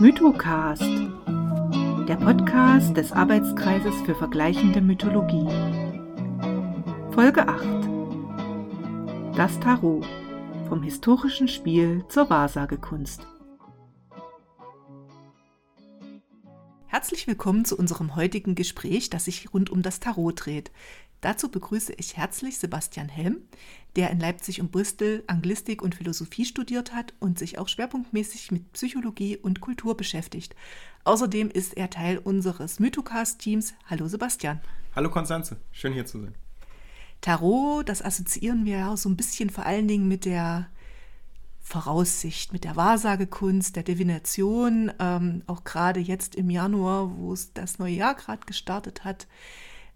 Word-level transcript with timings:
Mythocast, 0.00 0.84
der 2.06 2.14
Podcast 2.14 2.96
des 2.96 3.10
Arbeitskreises 3.10 4.00
für 4.06 4.14
vergleichende 4.14 4.80
Mythologie. 4.80 5.48
Folge 7.10 7.48
8. 7.48 7.66
Das 9.36 9.58
Tarot 9.58 10.06
vom 10.68 10.84
historischen 10.84 11.48
Spiel 11.48 12.04
zur 12.08 12.30
Wahrsagekunst. 12.30 13.26
Herzlich 17.08 17.26
willkommen 17.26 17.64
zu 17.64 17.74
unserem 17.78 18.16
heutigen 18.16 18.54
Gespräch, 18.54 19.08
das 19.08 19.24
sich 19.24 19.54
rund 19.54 19.70
um 19.70 19.80
das 19.80 19.98
Tarot 19.98 20.44
dreht. 20.44 20.70
Dazu 21.22 21.50
begrüße 21.50 21.94
ich 21.96 22.18
herzlich 22.18 22.58
Sebastian 22.58 23.08
Helm, 23.08 23.38
der 23.96 24.10
in 24.10 24.20
Leipzig 24.20 24.60
und 24.60 24.72
Bristol 24.72 25.24
Anglistik 25.26 25.80
und 25.80 25.94
Philosophie 25.94 26.44
studiert 26.44 26.92
hat 26.92 27.14
und 27.18 27.38
sich 27.38 27.56
auch 27.58 27.68
schwerpunktmäßig 27.68 28.52
mit 28.52 28.70
Psychologie 28.74 29.38
und 29.38 29.62
Kultur 29.62 29.96
beschäftigt. 29.96 30.54
Außerdem 31.04 31.48
ist 31.48 31.78
er 31.78 31.88
Teil 31.88 32.18
unseres 32.18 32.78
Mythocast-Teams. 32.78 33.72
Hallo 33.86 34.06
Sebastian. 34.06 34.60
Hallo 34.94 35.08
Konstanze, 35.08 35.56
schön 35.72 35.94
hier 35.94 36.04
zu 36.04 36.20
sein. 36.20 36.34
Tarot, 37.22 37.88
das 37.88 38.02
assoziieren 38.02 38.66
wir 38.66 38.76
ja 38.76 38.96
so 38.98 39.08
ein 39.08 39.16
bisschen 39.16 39.48
vor 39.48 39.64
allen 39.64 39.88
Dingen 39.88 40.08
mit 40.08 40.26
der 40.26 40.68
Voraussicht, 41.68 42.52
mit 42.52 42.64
der 42.64 42.76
Wahrsagekunst, 42.76 43.76
der 43.76 43.82
Divination, 43.82 44.92
ähm, 44.98 45.42
auch 45.46 45.64
gerade 45.64 46.00
jetzt 46.00 46.34
im 46.34 46.50
Januar, 46.50 47.16
wo 47.16 47.32
es 47.32 47.52
das 47.52 47.78
neue 47.78 47.94
Jahr 47.94 48.14
gerade 48.14 48.44
gestartet 48.46 49.04
hat 49.04 49.26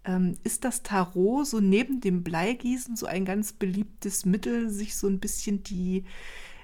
ähm, 0.05 0.37
ist 0.43 0.63
das 0.63 0.83
Tarot 0.83 1.47
so 1.47 1.59
neben 1.59 2.01
dem 2.01 2.23
Bleigießen 2.23 2.95
so 2.95 3.05
ein 3.05 3.25
ganz 3.25 3.53
beliebtes 3.53 4.25
Mittel, 4.25 4.69
sich 4.69 4.97
so 4.97 5.07
ein 5.07 5.19
bisschen 5.19 5.63
die, 5.63 6.03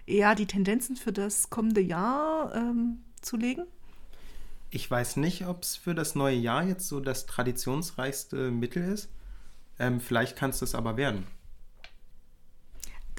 ja, 0.05 0.35
die 0.35 0.45
Tendenzen 0.45 0.95
für 0.95 1.13
das 1.13 1.49
kommende 1.49 1.82
Jahr 1.82 2.54
ähm, 2.55 2.99
zu 3.21 3.38
legen? 3.38 3.63
Ich 4.71 4.90
weiß 4.90 5.18
nicht, 5.18 5.48
ob 5.48 5.63
es 5.63 5.76
für 5.76 5.96
das 5.96 6.16
neue 6.16 6.35
Jahr 6.35 6.63
jetzt 6.63 6.88
so 6.88 6.99
das 6.99 7.26
traditionsreichste 7.26 8.51
Mittel 8.51 8.84
ist. 8.94 9.10
Ähm, 9.79 9.99
vielleicht 9.99 10.35
kann 10.35 10.51
es 10.51 10.60
das 10.60 10.76
aber 10.76 10.98
werden. 10.98 11.26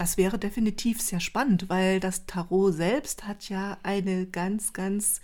Das 0.01 0.17
wäre 0.17 0.39
definitiv 0.39 0.99
sehr 1.03 1.21
spannend, 1.21 1.69
weil 1.69 2.01
das 2.01 2.25
Tarot 2.25 2.73
selbst 2.73 3.27
hat 3.27 3.51
ja 3.51 3.77
eine 3.83 4.25
ganz, 4.25 4.73
ganz 4.73 5.21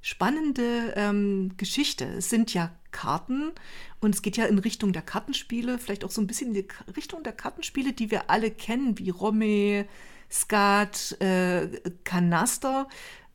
spannende 0.00 0.94
ähm, 0.96 1.52
Geschichte. 1.58 2.06
Es 2.06 2.30
sind 2.30 2.54
ja 2.54 2.74
Karten 2.92 3.52
und 4.00 4.14
es 4.14 4.22
geht 4.22 4.38
ja 4.38 4.46
in 4.46 4.58
Richtung 4.58 4.94
der 4.94 5.02
Kartenspiele, 5.02 5.78
vielleicht 5.78 6.02
auch 6.02 6.10
so 6.10 6.22
ein 6.22 6.26
bisschen 6.26 6.54
in 6.54 6.54
die 6.54 6.66
Richtung 6.96 7.24
der 7.24 7.34
Kartenspiele, 7.34 7.92
die 7.92 8.10
wir 8.10 8.30
alle 8.30 8.50
kennen, 8.50 8.98
wie 8.98 9.10
Romme, 9.10 9.84
Skat, 10.30 11.20
äh, 11.20 11.68
Kanaster. 12.04 12.88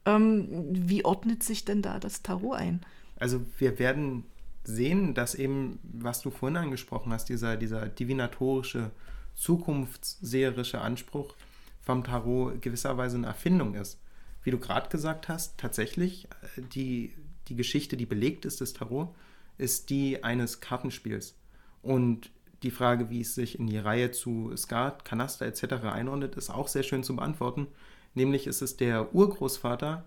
Ähm, 0.08 0.48
wie 0.72 1.06
ordnet 1.06 1.44
sich 1.44 1.64
denn 1.64 1.84
da 1.84 2.00
das 2.00 2.24
Tarot 2.24 2.56
ein? 2.56 2.82
Also 3.20 3.46
wir 3.60 3.78
werden 3.78 4.24
sehen, 4.64 5.14
dass 5.14 5.36
eben, 5.36 5.78
was 5.84 6.24
du 6.24 6.32
vorhin 6.32 6.58
angesprochen 6.58 7.14
hast, 7.14 7.30
dieser, 7.30 7.56
dieser 7.56 7.88
divinatorische, 7.88 8.90
zukunftsseherische 9.36 10.82
Anspruch 10.82 11.36
vom 11.82 12.04
Tarot 12.04 12.62
gewisserweise 12.62 13.18
eine 13.18 13.28
Erfindung 13.28 13.76
ist 13.76 13.98
wie 14.44 14.52
du 14.52 14.60
gerade 14.60 14.90
gesagt 14.90 15.30
hast, 15.30 15.58
tatsächlich 15.58 16.28
äh, 16.58 16.62
die, 16.74 17.14
die 17.48 17.56
Geschichte, 17.56 17.98
die 17.98 18.06
belegt 18.06 18.46
ist 18.46 18.62
des 18.62 18.74
Tarot, 18.74 19.14
ist 19.58 19.90
die 19.90 20.24
eines 20.24 20.62
Kartenspiels. 20.62 21.36
Und 21.82 22.32
die 22.64 22.72
Frage, 22.72 23.10
wie 23.10 23.22
es 23.22 23.36
sich 23.36 23.60
in 23.60 23.68
die 23.68 23.78
Reihe 23.78 24.12
zu 24.12 24.56
Skat, 24.56 25.04
Kanaster 25.06 25.46
etc. 25.46 25.86
einordnet, 25.86 26.36
ist 26.36 26.50
auch 26.50 26.68
sehr 26.68 26.84
schön 26.84 27.04
zu 27.04 27.16
beantworten. 27.16 27.68
Nämlich 28.14 28.46
ist 28.46 28.62
es 28.62 28.78
der 28.78 29.16
Urgroßvater 29.16 30.06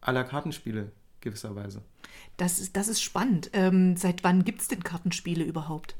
aller 0.00 0.24
Kartenspiele 0.24 0.92
gewisserweise. 1.20 1.82
Das 2.38 2.58
ist, 2.58 2.76
das 2.76 2.88
ist 2.88 3.02
spannend. 3.02 3.50
Ähm, 3.52 3.96
seit 3.96 4.24
wann 4.24 4.44
gibt 4.44 4.62
es 4.62 4.68
denn 4.68 4.82
Kartenspiele 4.82 5.44
überhaupt? 5.44 5.94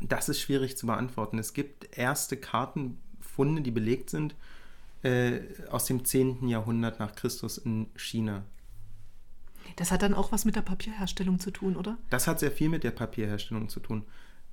Das 0.00 0.28
ist 0.28 0.40
schwierig 0.40 0.76
zu 0.76 0.86
beantworten. 0.86 1.38
Es 1.38 1.52
gibt 1.52 1.96
erste 1.96 2.36
Kartenfunde, 2.36 3.62
die 3.62 3.70
belegt 3.70 4.10
sind 4.10 4.34
äh, 5.02 5.40
aus 5.70 5.86
dem 5.86 6.04
10. 6.04 6.48
Jahrhundert 6.48 7.00
nach 7.00 7.14
Christus 7.14 7.58
in 7.58 7.88
China. 7.96 8.44
Das 9.76 9.90
hat 9.90 10.02
dann 10.02 10.14
auch 10.14 10.32
was 10.32 10.44
mit 10.44 10.56
der 10.56 10.62
Papierherstellung 10.62 11.40
zu 11.40 11.50
tun, 11.50 11.76
oder? 11.76 11.98
Das 12.10 12.26
hat 12.26 12.40
sehr 12.40 12.52
viel 12.52 12.68
mit 12.68 12.84
der 12.84 12.90
Papierherstellung 12.90 13.68
zu 13.68 13.80
tun. 13.80 14.04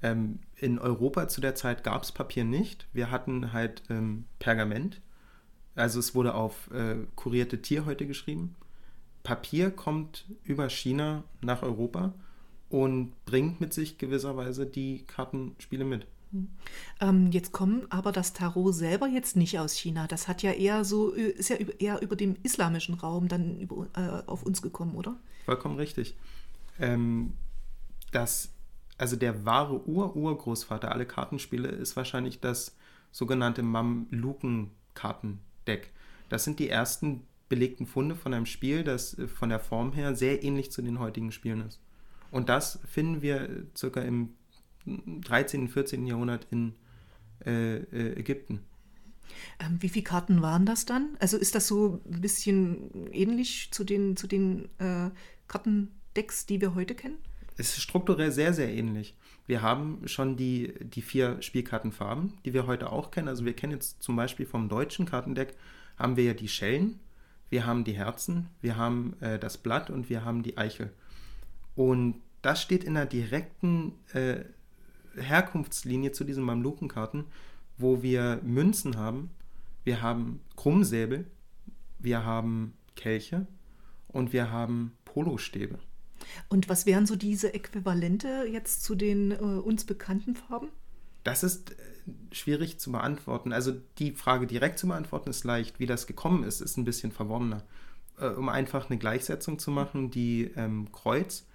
Ähm, 0.02 0.40
in 0.58 0.78
Europa 0.78 1.28
zu 1.28 1.42
der 1.42 1.56
Zeit 1.56 1.84
gab 1.84 2.04
es 2.04 2.12
Papier 2.12 2.44
nicht. 2.44 2.88
Wir 2.94 3.12
hatten 3.12 3.54
halt 3.54 3.84
ähm, 3.90 4.26
Pergament. 4.40 5.02
Also 5.76 6.00
es 6.00 6.16
wurde 6.16 6.36
auf 6.36 6.70
äh, 6.72 6.98
kurierte 7.16 7.62
Tierhäute 7.62 8.06
geschrieben. 8.06 8.56
Papier 9.24 9.72
kommt 9.72 10.26
über 10.44 10.70
China 10.70 11.24
nach 11.42 11.64
Europa 11.64 12.14
und 12.70 13.14
bringt 13.26 13.62
mit 13.62 13.74
sich 13.74 13.98
gewisserweise 13.98 14.66
die 14.66 15.04
Kartenspiele 15.06 15.86
mit. 15.86 16.08
Ähm, 17.00 17.32
jetzt 17.32 17.52
kommen 17.52 17.86
aber 17.90 18.12
das 18.12 18.34
Tarot 18.34 18.74
selber 18.74 19.08
jetzt 19.08 19.36
nicht 19.36 19.60
aus 19.60 19.74
China. 19.74 20.08
Das 20.08 20.28
hat 20.28 20.42
ja 20.44 20.52
eher 20.52 20.84
so, 20.84 21.16
äh, 21.16 21.30
ist 21.30 21.50
ja 21.50 21.56
eher 21.56 22.02
über 22.02 22.16
den 22.16 22.38
islamischen 22.44 22.96
Raum 22.96 23.28
dann 23.28 23.60
über, 23.60 23.88
äh, 23.96 24.24
auf 24.26 24.42
uns 24.44 24.62
gekommen, 24.62 24.96
oder? 24.96 25.18
Vollkommen 25.46 25.78
richtig. 25.78 26.16
Ähm, 26.80 27.34
das, 28.12 28.50
also 28.98 29.16
der 29.16 29.46
wahre 29.46 29.88
Ur-Urgroßvater 29.88 30.92
aller 30.92 31.06
Kartenspiele 31.06 31.70
ist 31.70 31.96
wahrscheinlich 31.96 32.42
das 32.42 32.76
sogenannte 33.12 33.62
Mamluken-Kartendeck. 33.64 35.92
Das 36.30 36.44
sind 36.44 36.60
die 36.60 36.70
ersten 36.70 37.28
belegten 37.48 37.86
Funde 37.86 38.16
von 38.16 38.34
einem 38.34 38.48
Spiel, 38.48 38.84
das 38.84 39.18
äh, 39.18 39.28
von 39.28 39.50
der 39.50 39.60
Form 39.60 39.94
her 39.94 40.16
sehr 40.16 40.44
ähnlich 40.44 40.72
zu 40.72 40.82
den 40.82 41.00
heutigen 41.00 41.32
Spielen 41.32 41.62
ist. 41.62 41.80
Und 42.36 42.50
das 42.50 42.80
finden 42.86 43.22
wir 43.22 43.64
circa 43.78 44.02
im 44.02 44.34
13., 44.86 45.70
14. 45.70 46.06
Jahrhundert 46.06 46.46
in 46.52 46.74
äh, 47.46 47.78
äh, 47.78 48.20
Ägypten. 48.20 48.60
Ähm, 49.58 49.78
wie 49.80 49.88
viele 49.88 50.04
Karten 50.04 50.42
waren 50.42 50.66
das 50.66 50.86
dann? 50.86 51.16
Also 51.22 51.38
ist 51.38 51.56
das 51.56 51.66
so 51.66 52.02
ein 52.12 52.20
bisschen 52.20 53.10
ähnlich 53.14 53.70
zu 53.72 53.86
den, 53.86 54.18
zu 54.18 54.28
den 54.28 54.66
äh, 54.80 55.12
Kartendecks, 55.48 56.46
die 56.46 56.60
wir 56.60 56.76
heute 56.76 56.94
kennen? 56.94 57.20
Es 57.56 57.70
ist 57.70 57.84
strukturell 57.84 58.34
sehr, 58.34 58.54
sehr 58.54 58.68
ähnlich. 58.68 59.16
Wir 59.48 59.62
haben 59.62 60.06
schon 60.06 60.36
die, 60.36 60.74
die 60.82 61.04
vier 61.04 61.42
Spielkartenfarben, 61.42 62.34
die 62.44 62.54
wir 62.54 62.68
heute 62.68 62.92
auch 62.92 63.12
kennen. 63.12 63.30
Also 63.30 63.46
wir 63.46 63.54
kennen 63.54 63.72
jetzt 63.72 64.04
zum 64.04 64.18
Beispiel 64.18 64.46
vom 64.46 64.68
deutschen 64.68 65.06
Kartendeck, 65.06 65.56
haben 65.98 66.18
wir 66.18 66.26
ja 66.26 66.34
die 66.34 66.50
Schellen, 66.50 67.00
wir 67.50 67.66
haben 67.66 67.86
die 67.86 67.94
Herzen, 67.94 68.50
wir 68.60 68.76
haben 68.76 69.14
äh, 69.22 69.40
das 69.40 69.58
Blatt 69.58 69.90
und 69.90 70.10
wir 70.10 70.26
haben 70.26 70.44
die 70.44 70.58
Eichel. 70.58 70.92
Und 71.76 72.22
das 72.46 72.62
steht 72.62 72.84
in 72.84 72.96
einer 72.96 73.08
direkten 73.08 73.94
äh, 74.14 74.44
Herkunftslinie 75.16 76.12
zu 76.12 76.24
diesen 76.24 76.44
Mamlukenkarten, 76.44 77.26
wo 77.78 78.04
wir 78.04 78.40
Münzen 78.44 78.98
haben, 78.98 79.32
wir 79.84 80.02
haben 80.02 80.42
Krummsäbel, 80.56 81.26
wir 82.00 82.24
haben 82.24 82.74
Kelche 82.96 83.48
und 84.08 84.32
wir 84.32 84.52
haben 84.52 84.94
Polostäbe. 85.06 85.80
Und 86.48 86.70
was 86.70 86.86
wären 86.86 87.06
so 87.06 87.16
diese 87.16 87.54
Äquivalente 87.54 88.48
jetzt 88.52 88.84
zu 88.84 88.96
den 88.96 89.32
äh, 89.32 89.36
uns 89.36 89.86
bekannten 89.86 90.36
Farben? 90.36 90.70
Das 91.24 91.44
ist 91.44 91.72
äh, 91.72 91.76
schwierig 92.32 92.80
zu 92.80 92.92
beantworten. 92.92 93.54
Also 93.54 93.74
die 93.98 94.12
Frage 94.12 94.48
direkt 94.48 94.80
zu 94.80 94.88
beantworten 94.88 95.30
ist 95.30 95.44
leicht. 95.44 95.80
Wie 95.80 95.88
das 95.88 96.08
gekommen 96.08 96.44
ist, 96.44 96.62
ist 96.62 96.78
ein 96.78 96.86
bisschen 96.86 97.12
verworrener. 97.12 97.64
Äh, 98.20 98.28
um 98.28 98.50
einfach 98.50 98.90
eine 98.90 99.00
Gleichsetzung 99.00 99.60
zu 99.60 99.72
machen, 99.72 100.12
die 100.12 100.52
ähm, 100.56 100.92
Kreuz, 100.92 101.46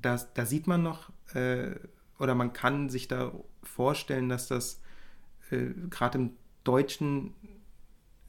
das, 0.00 0.32
da 0.34 0.46
sieht 0.46 0.66
man 0.66 0.82
noch 0.82 1.10
äh, 1.34 1.74
oder 2.18 2.34
man 2.34 2.52
kann 2.52 2.88
sich 2.88 3.08
da 3.08 3.32
vorstellen, 3.62 4.28
dass 4.28 4.48
das 4.48 4.80
äh, 5.50 5.70
gerade 5.90 6.18
im 6.18 6.30
deutschen 6.64 7.34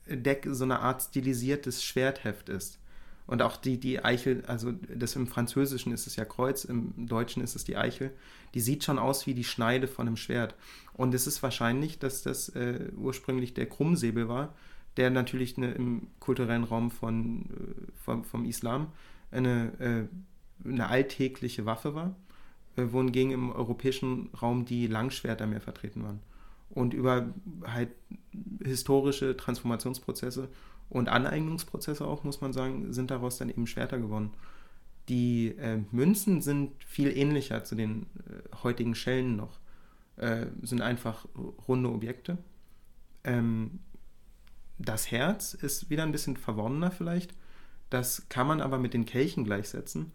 Deck 0.08 0.48
so 0.50 0.64
eine 0.64 0.80
Art 0.80 1.02
stilisiertes 1.02 1.84
Schwertheft 1.84 2.50
ist. 2.50 2.80
Und 3.26 3.42
auch 3.42 3.56
die, 3.56 3.80
die 3.80 4.04
Eichel, 4.04 4.44
also 4.48 4.74
das 4.74 5.16
im 5.16 5.28
Französischen 5.28 5.94
ist 5.94 6.08
es 6.08 6.18
ja 6.18 6.26
Kreuz, 6.26 6.66
im 6.66 7.08
Deutschen 7.08 7.42
ist 7.42 7.56
es 7.56 7.64
die 7.64 7.78
Eichel, 7.78 8.12
die 8.54 8.60
sieht 8.60 8.84
schon 8.84 9.00
aus 9.00 9.26
wie 9.26 9.34
die 9.34 9.46
Schneide 9.46 9.88
von 9.88 10.08
einem 10.08 10.18
Schwert. 10.18 10.56
Und 10.94 11.14
es 11.14 11.26
ist 11.26 11.42
wahrscheinlich, 11.42 12.00
dass 12.00 12.22
das 12.22 12.50
äh, 12.50 12.90
ursprünglich 12.98 13.54
der 13.54 13.68
Krummsäbel 13.68 14.28
war, 14.28 14.54
der 14.98 15.10
natürlich 15.10 15.58
eine, 15.58 15.72
im 15.72 16.08
kulturellen 16.20 16.66
Raum 16.66 16.92
von, 16.92 17.44
äh, 17.44 17.92
vom, 18.04 18.26
vom 18.26 18.46
Islam 18.46 18.92
eine, 19.32 19.80
äh, 19.80 20.16
eine 20.64 20.88
alltägliche 20.88 21.66
Waffe 21.66 21.96
war 21.96 22.16
äh, 22.76 22.92
wohingegen 22.92 23.32
im 23.32 23.52
europäischen 23.52 24.30
Raum 24.42 24.66
die 24.66 24.88
Langschwerter 24.88 25.48
mehr 25.48 25.62
vertreten 25.62 26.04
waren. 26.04 26.20
Und 26.70 26.94
über 26.94 27.28
halt 27.66 27.90
historische 28.64 29.38
Transformationsprozesse 29.38 30.50
und 30.90 31.08
Aneignungsprozesse 31.08 32.06
auch, 32.06 32.24
muss 32.24 32.42
man 32.42 32.52
sagen, 32.52 32.92
sind 32.92 33.12
daraus 33.12 33.38
dann 33.38 33.50
eben 33.50 33.68
Schwerter 33.68 34.00
gewonnen. 34.00 34.32
Die 35.08 35.50
äh, 35.58 35.82
Münzen 35.92 36.42
sind 36.42 36.72
viel 36.84 37.16
ähnlicher 37.16 37.64
zu 37.64 37.76
den 37.76 38.08
äh, 38.28 38.56
heutigen 38.64 38.96
Schellen 38.96 39.36
noch, 39.36 39.60
äh, 40.16 40.48
sind 40.64 40.82
einfach 40.82 41.28
runde 41.68 41.90
Objekte. 41.90 42.38
Ähm, 43.24 43.80
das 44.80 45.12
Herz 45.12 45.54
ist 45.54 45.90
wieder 45.92 46.04
ein 46.04 46.12
bisschen 46.12 46.38
verworrener 46.38 46.90
vielleicht. 46.90 47.36
Das 47.92 48.28
kann 48.30 48.48
man 48.48 48.62
aber 48.62 48.80
mit 48.80 48.96
den 48.96 49.06
Kelchen 49.06 49.44
gleichsetzen. 49.44 50.12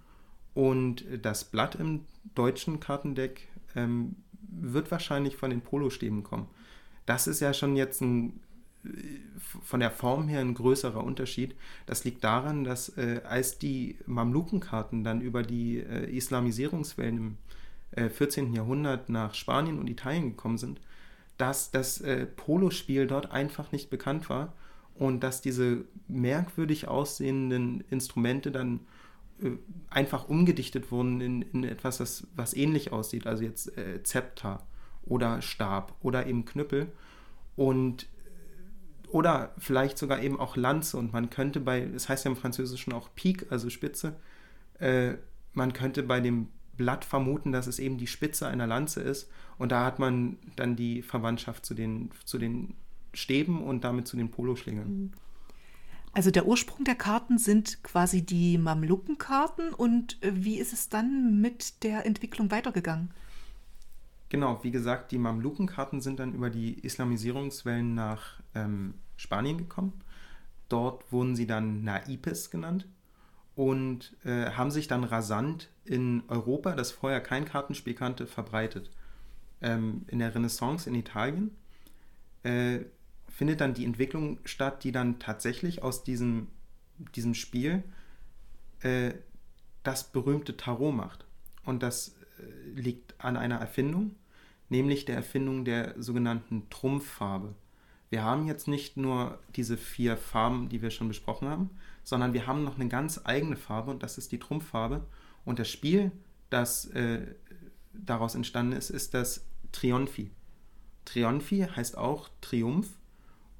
Und 0.58 1.04
das 1.22 1.44
Blatt 1.44 1.76
im 1.76 2.00
deutschen 2.34 2.80
Kartendeck 2.80 3.46
ähm, 3.76 4.16
wird 4.40 4.90
wahrscheinlich 4.90 5.36
von 5.36 5.50
den 5.50 5.60
Polostäben 5.60 6.24
kommen. 6.24 6.48
Das 7.06 7.28
ist 7.28 7.38
ja 7.38 7.54
schon 7.54 7.76
jetzt 7.76 8.00
ein, 8.00 8.40
von 9.62 9.78
der 9.78 9.92
Form 9.92 10.26
her 10.26 10.40
ein 10.40 10.54
größerer 10.54 11.04
Unterschied. 11.04 11.54
Das 11.86 12.02
liegt 12.02 12.24
daran, 12.24 12.64
dass 12.64 12.88
äh, 12.98 13.20
als 13.22 13.60
die 13.60 13.98
Mamlukenkarten 14.06 15.04
dann 15.04 15.20
über 15.20 15.44
die 15.44 15.78
äh, 15.78 16.10
Islamisierungswellen 16.10 17.18
im 17.18 17.36
äh, 17.92 18.08
14. 18.08 18.52
Jahrhundert 18.52 19.10
nach 19.10 19.34
Spanien 19.34 19.78
und 19.78 19.88
Italien 19.88 20.30
gekommen 20.30 20.58
sind, 20.58 20.80
dass 21.36 21.70
das 21.70 22.00
äh, 22.00 22.26
Polospiel 22.26 23.06
dort 23.06 23.30
einfach 23.30 23.70
nicht 23.70 23.90
bekannt 23.90 24.28
war 24.28 24.54
und 24.96 25.20
dass 25.20 25.40
diese 25.40 25.84
merkwürdig 26.08 26.88
aussehenden 26.88 27.84
Instrumente 27.90 28.50
dann 28.50 28.78
äh, 28.78 28.97
einfach 29.90 30.28
umgedichtet 30.28 30.90
wurden 30.90 31.20
in, 31.20 31.42
in 31.42 31.64
etwas, 31.64 31.98
das, 31.98 32.26
was 32.34 32.54
ähnlich 32.54 32.92
aussieht, 32.92 33.26
also 33.26 33.44
jetzt 33.44 33.76
äh, 33.78 34.02
Zepter 34.02 34.66
oder 35.04 35.42
Stab 35.42 35.94
oder 36.00 36.26
eben 36.26 36.44
Knüppel 36.44 36.92
und 37.56 38.06
oder 39.10 39.54
vielleicht 39.56 39.96
sogar 39.96 40.20
eben 40.20 40.38
auch 40.38 40.56
Lanze 40.56 40.98
und 40.98 41.12
man 41.12 41.30
könnte 41.30 41.60
bei, 41.60 41.80
es 41.80 41.92
das 41.92 42.08
heißt 42.10 42.24
ja 42.26 42.30
im 42.30 42.36
Französischen 42.36 42.92
auch 42.92 43.08
Pik, 43.14 43.46
also 43.50 43.70
Spitze, 43.70 44.16
äh, 44.80 45.14
man 45.54 45.72
könnte 45.72 46.02
bei 46.02 46.20
dem 46.20 46.48
Blatt 46.76 47.04
vermuten, 47.04 47.50
dass 47.50 47.66
es 47.66 47.78
eben 47.78 47.96
die 47.96 48.06
Spitze 48.06 48.46
einer 48.46 48.66
Lanze 48.66 49.00
ist 49.00 49.30
und 49.56 49.72
da 49.72 49.84
hat 49.84 49.98
man 49.98 50.36
dann 50.56 50.76
die 50.76 51.02
Verwandtschaft 51.02 51.64
zu 51.64 51.74
den, 51.74 52.10
zu 52.24 52.38
den 52.38 52.74
Stäben 53.14 53.62
und 53.62 53.82
damit 53.82 54.06
zu 54.06 54.16
den 54.16 54.30
Poloschlägern. 54.30 54.88
Mhm. 54.88 55.12
Also 56.12 56.30
der 56.30 56.46
Ursprung 56.46 56.84
der 56.84 56.94
Karten 56.94 57.38
sind 57.38 57.82
quasi 57.82 58.22
die 58.24 58.58
Mamlukenkarten 58.58 59.74
und 59.74 60.22
äh, 60.22 60.32
wie 60.34 60.58
ist 60.58 60.72
es 60.72 60.88
dann 60.88 61.40
mit 61.40 61.82
der 61.82 62.06
Entwicklung 62.06 62.50
weitergegangen? 62.50 63.10
Genau, 64.30 64.62
wie 64.62 64.70
gesagt, 64.70 65.12
die 65.12 65.18
Mamlukenkarten 65.18 66.00
sind 66.00 66.18
dann 66.20 66.34
über 66.34 66.50
die 66.50 66.78
Islamisierungswellen 66.80 67.94
nach 67.94 68.40
ähm, 68.54 68.94
Spanien 69.16 69.56
gekommen. 69.56 69.92
Dort 70.68 71.10
wurden 71.12 71.34
sie 71.34 71.46
dann 71.46 71.82
Naipes 71.82 72.50
genannt 72.50 72.86
und 73.56 74.14
äh, 74.24 74.50
haben 74.50 74.70
sich 74.70 74.86
dann 74.86 75.04
rasant 75.04 75.70
in 75.84 76.22
Europa, 76.28 76.74
das 76.74 76.90
vorher 76.90 77.20
kein 77.20 77.46
Kartenspiel 77.46 77.94
kannte, 77.94 78.26
verbreitet. 78.26 78.90
Ähm, 79.60 80.04
in 80.08 80.18
der 80.18 80.34
Renaissance 80.34 80.88
in 80.88 80.94
Italien 80.94 81.50
äh, 82.42 82.80
findet 83.38 83.60
dann 83.60 83.72
die 83.72 83.84
Entwicklung 83.84 84.40
statt, 84.44 84.82
die 84.82 84.90
dann 84.90 85.20
tatsächlich 85.20 85.80
aus 85.80 86.02
diesem, 86.02 86.48
diesem 87.14 87.34
Spiel 87.34 87.84
äh, 88.80 89.12
das 89.84 90.10
berühmte 90.10 90.56
Tarot 90.56 90.92
macht. 90.92 91.24
Und 91.64 91.84
das 91.84 92.16
äh, 92.40 92.80
liegt 92.80 93.14
an 93.18 93.36
einer 93.36 93.54
Erfindung, 93.54 94.16
nämlich 94.70 95.04
der 95.04 95.14
Erfindung 95.14 95.64
der 95.64 95.94
sogenannten 96.02 96.68
Trumpffarbe. 96.68 97.54
Wir 98.10 98.24
haben 98.24 98.48
jetzt 98.48 98.66
nicht 98.66 98.96
nur 98.96 99.38
diese 99.54 99.76
vier 99.76 100.16
Farben, 100.16 100.68
die 100.68 100.82
wir 100.82 100.90
schon 100.90 101.06
besprochen 101.06 101.46
haben, 101.46 101.70
sondern 102.02 102.32
wir 102.32 102.48
haben 102.48 102.64
noch 102.64 102.74
eine 102.74 102.88
ganz 102.88 103.20
eigene 103.22 103.54
Farbe 103.54 103.92
und 103.92 104.02
das 104.02 104.18
ist 104.18 104.32
die 104.32 104.40
Trumpffarbe. 104.40 105.06
Und 105.44 105.60
das 105.60 105.70
Spiel, 105.70 106.10
das 106.50 106.86
äh, 106.86 107.36
daraus 107.92 108.34
entstanden 108.34 108.72
ist, 108.72 108.90
ist 108.90 109.14
das 109.14 109.44
Trionfi. 109.70 110.32
Trionfi 111.04 111.68
heißt 111.76 111.96
auch 111.96 112.30
Triumph 112.40 112.97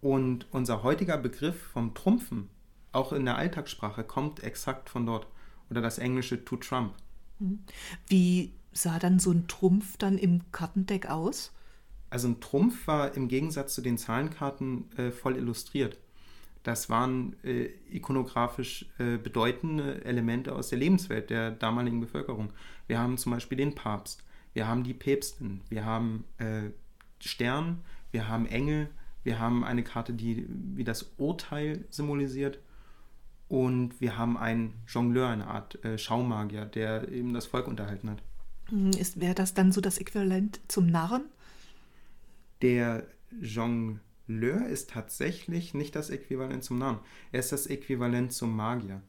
und 0.01 0.47
unser 0.51 0.83
heutiger 0.83 1.19
Begriff 1.19 1.61
vom 1.73 1.95
Trumpfen, 1.95 2.49
auch 2.93 3.13
in 3.13 3.25
der 3.25 3.37
Alltagssprache, 3.37 4.05
kommt 4.05 4.43
exakt 4.43 4.89
von 4.89 5.07
dort. 5.07 5.27
Oder 5.71 5.83
das 5.83 5.99
englische 5.99 6.45
to 6.45 6.57
trump. 6.57 6.95
Mhm. 7.39 7.61
Wie 8.07 8.53
sah 8.73 8.99
dann 8.99 9.19
so 9.19 9.31
ein 9.33 9.49
Trumpf 9.49 9.97
dann 9.99 10.17
im 10.17 10.41
Kartendeck 10.53 11.11
aus? 11.11 11.53
Also 12.11 12.29
ein 12.29 12.41
Trumpf 12.41 12.87
war 12.87 13.15
im 13.15 13.29
Gegensatz 13.29 13.75
zu 13.75 13.83
den 13.83 13.99
Zahlenkarten 13.99 14.91
äh, 14.97 15.11
voll 15.11 15.37
illustriert. 15.37 15.99
Das 16.63 16.91
waren 16.91 17.37
äh, 17.45 17.69
ikonografisch 17.91 18.87
äh, 18.99 19.17
bedeutende 19.17 20.05
Elemente 20.05 20.55
aus 20.55 20.69
der 20.69 20.79
Lebenswelt 20.79 21.31
der 21.31 21.51
damaligen 21.51 22.01
Bevölkerung. 22.01 22.51
Wir 22.87 22.99
haben 22.99 23.19
zum 23.19 23.33
Beispiel 23.33 23.59
den 23.59 23.75
Papst, 23.75 24.25
wir 24.55 24.67
haben 24.67 24.85
die 24.85 24.95
Päpstin, 24.95 25.61
wir 25.69 25.85
haben 25.85 26.25
äh, 26.39 26.71
Stern, 27.21 27.83
wir 28.11 28.29
haben 28.29 28.47
Engel, 28.47 28.89
wir 29.29 29.39
haben 29.39 29.63
eine 29.63 29.83
Karte, 29.83 30.15
die 30.15 30.47
wie 30.49 30.85
das 30.85 31.13
Urteil 31.19 31.85
symbolisiert. 31.91 32.61
Und 33.47 34.01
wir 34.01 34.17
haben 34.17 34.39
einen 34.39 34.73
Jongleur, 34.87 35.29
eine 35.29 35.49
Art 35.49 35.85
äh, 35.85 35.99
Schaumagier, 35.99 36.65
der 36.65 37.09
eben 37.09 37.35
das 37.35 37.45
Volk 37.45 37.69
unterhalten 37.69 38.09
hat. 38.09 38.23
Hm, 38.71 38.93
Wäre 39.17 39.35
das 39.35 39.53
dann 39.53 39.71
so 39.71 39.83
das 39.83 39.99
Äquivalent 39.99 40.61
zum 40.69 40.87
Narren? 40.87 41.27
Der 42.63 43.07
Jongleur 43.39 44.67
ist 44.67 44.89
tatsächlich 44.91 45.75
nicht 45.75 45.95
das 45.95 46.09
Äquivalent 46.09 46.65
zum 46.65 46.79
Narren. 46.79 47.01
Er 47.31 47.41
ist 47.41 47.53
das 47.53 47.67
Äquivalent 47.67 48.33
zum 48.33 48.57
Magier. 48.57 49.03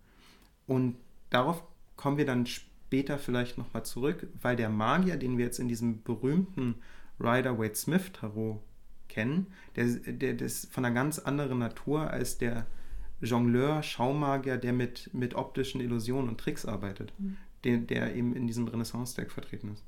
Und 0.67 0.97
darauf 1.29 1.63
kommen 1.95 2.17
wir 2.17 2.25
dann 2.25 2.45
später 2.45 3.17
vielleicht 3.19 3.57
nochmal 3.57 3.85
zurück, 3.85 4.27
weil 4.41 4.57
der 4.57 4.69
Magier, 4.69 5.15
den 5.15 5.37
wir 5.37 5.45
jetzt 5.45 5.59
in 5.59 5.69
diesem 5.69 6.03
berühmten 6.03 6.75
Rider-Waite-Smith-Tarot 7.21 8.61
kennen, 9.09 9.47
der, 9.75 9.85
der, 9.85 10.33
der 10.33 10.47
ist 10.47 10.71
von 10.71 10.85
einer 10.85 10.93
ganz 10.93 11.19
anderen 11.19 11.59
Natur 11.59 12.09
als 12.09 12.37
der 12.37 12.65
Jongleur, 13.21 13.83
Schaumagier, 13.83 14.57
der 14.57 14.73
mit, 14.73 15.09
mit 15.13 15.35
optischen 15.35 15.81
Illusionen 15.81 16.29
und 16.29 16.39
Tricks 16.39 16.65
arbeitet, 16.65 17.13
mhm. 17.17 17.37
der, 17.63 17.77
der 17.77 18.15
eben 18.15 18.33
in 18.33 18.47
diesem 18.47 18.67
Renaissance-Deck 18.67 19.31
vertreten 19.31 19.73
ist. 19.73 19.83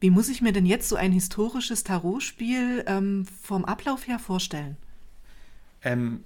Wie 0.00 0.10
muss 0.10 0.28
ich 0.28 0.40
mir 0.40 0.52
denn 0.52 0.66
jetzt 0.66 0.88
so 0.88 0.96
ein 0.96 1.12
historisches 1.12 1.84
Tarotspiel 1.84 2.84
ähm, 2.86 3.26
vom 3.42 3.64
Ablauf 3.64 4.06
her 4.06 4.18
vorstellen? 4.18 4.76
Ähm, 5.82 6.24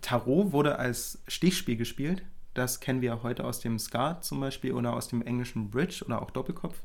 Tarot 0.00 0.52
wurde 0.52 0.78
als 0.78 1.22
Stichspiel 1.28 1.76
gespielt. 1.76 2.22
Das 2.54 2.80
kennen 2.80 3.00
wir 3.00 3.22
heute 3.22 3.44
aus 3.44 3.60
dem 3.60 3.78
Skat 3.78 4.24
zum 4.24 4.40
Beispiel 4.40 4.72
oder 4.72 4.94
aus 4.94 5.08
dem 5.08 5.22
englischen 5.22 5.70
Bridge 5.70 6.04
oder 6.04 6.22
auch 6.22 6.30
Doppelkopf. 6.30 6.76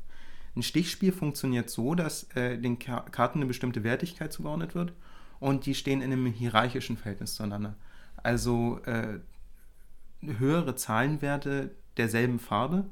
Ein 0.56 0.62
Stichspiel 0.62 1.12
funktioniert 1.12 1.70
so, 1.70 1.94
dass 1.94 2.24
äh, 2.34 2.58
den 2.58 2.78
Karten 2.78 3.38
eine 3.38 3.46
bestimmte 3.46 3.84
Wertigkeit 3.84 4.32
zugeordnet 4.32 4.74
wird 4.74 4.92
und 5.38 5.66
die 5.66 5.74
stehen 5.74 6.02
in 6.02 6.12
einem 6.12 6.26
hierarchischen 6.26 6.96
Verhältnis 6.96 7.34
zueinander. 7.34 7.76
Also 8.16 8.80
äh, 8.84 9.20
höhere 10.22 10.74
Zahlenwerte 10.74 11.70
derselben 11.96 12.38
Farbe 12.38 12.86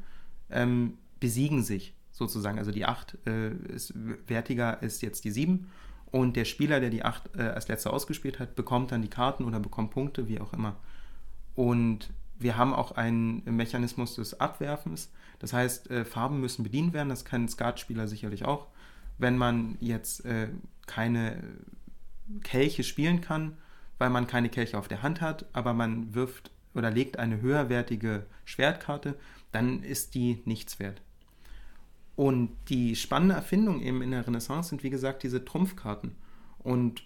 ähm, 0.51 0.99
besiegen 1.21 1.63
sich 1.63 1.95
sozusagen. 2.13 2.59
Also 2.59 2.71
die 2.71 2.87
8 2.87 3.19
äh, 3.27 3.51
ist 3.75 3.93
wertiger 4.27 4.81
als 4.81 5.01
jetzt 5.01 5.25
die 5.25 5.31
7 5.31 5.69
und 6.11 6.37
der 6.37 6.45
Spieler, 6.45 6.81
der 6.81 6.91
die 6.91 7.05
8 7.05 7.37
äh, 7.37 7.43
als 7.43 7.69
letzter 7.69 7.93
ausgespielt 7.93 8.39
hat, 8.39 8.55
bekommt 8.55 8.93
dann 8.93 9.03
die 9.03 9.11
Karten 9.11 9.45
oder 9.45 9.61
bekommt 9.61 9.91
Punkte, 9.91 10.29
wie 10.29 10.41
auch 10.41 10.53
immer. 10.53 10.77
Und 11.55 12.11
wir 12.39 12.57
haben 12.57 12.73
auch 12.73 12.93
einen 12.93 13.43
Mechanismus 13.45 14.15
des 14.15 14.41
Abwerfens. 14.41 15.11
Das 15.39 15.53
heißt, 15.53 15.91
äh, 15.91 16.05
Farben 16.05 16.41
müssen 16.41 16.63
bedient 16.63 16.93
werden. 16.93 17.09
Das 17.09 17.25
kann 17.25 17.45
ein 17.45 17.49
Skatspieler 17.49 18.09
sicherlich 18.09 18.45
auch. 18.45 18.69
Wenn 19.19 19.37
man 19.37 19.77
jetzt 19.81 20.25
äh, 20.25 20.49
keine 20.87 21.43
Kelche 22.43 22.85
spielen 22.85 23.21
kann, 23.21 23.57
weil 23.99 24.11
man 24.11 24.27
keine 24.27 24.49
Kelche 24.49 24.79
auf 24.79 24.89
der 24.89 25.03
Hand 25.03 25.21
hat, 25.21 25.47
aber 25.53 25.75
man 25.75 26.15
wirft 26.15 26.53
oder 26.75 26.91
legt 26.91 27.19
eine 27.19 27.41
höherwertige 27.41 28.27
Schwertkarte, 28.45 29.19
dann 29.51 29.83
ist 29.83 30.15
die 30.15 30.43
nichts 30.45 30.79
wert. 30.79 31.03
Und 32.15 32.57
die 32.69 32.95
spannende 32.97 33.35
Erfindung 33.35 33.81
eben 33.81 34.03
in 34.03 34.11
der 34.11 34.27
Renaissance 34.27 34.71
sind, 34.71 34.83
wie 34.83 34.91
gesagt, 34.91 35.23
diese 35.23 35.45
Trumpfkarten. 35.45 36.17
Und 36.59 37.05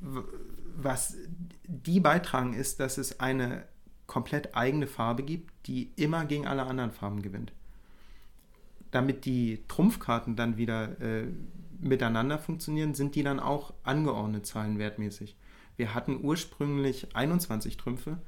was 0.00 1.16
die 1.64 2.00
beitragen, 2.00 2.54
ist, 2.54 2.80
dass 2.80 2.98
es 2.98 3.20
eine 3.20 3.64
komplett 4.06 4.54
eigene 4.54 4.86
Farbe 4.86 5.22
gibt, 5.22 5.52
die 5.66 5.90
immer 5.96 6.24
gegen 6.24 6.46
alle 6.46 6.64
anderen 6.64 6.92
Farben 6.92 7.22
gewinnt. 7.22 7.52
Damit 8.90 9.24
die 9.24 9.62
Trumpfkarten 9.68 10.36
dann 10.36 10.56
wieder 10.56 11.00
äh, 11.00 11.26
miteinander 11.80 12.38
funktionieren, 12.38 12.94
sind 12.94 13.14
die 13.14 13.22
dann 13.22 13.40
auch 13.40 13.74
angeordnet 13.82 14.46
zahlenwertmäßig. 14.46 15.36
Wir 15.76 15.94
hatten 15.94 16.20
ursprünglich 16.22 17.14
21 17.14 17.76
Trümpfe. 17.76 18.18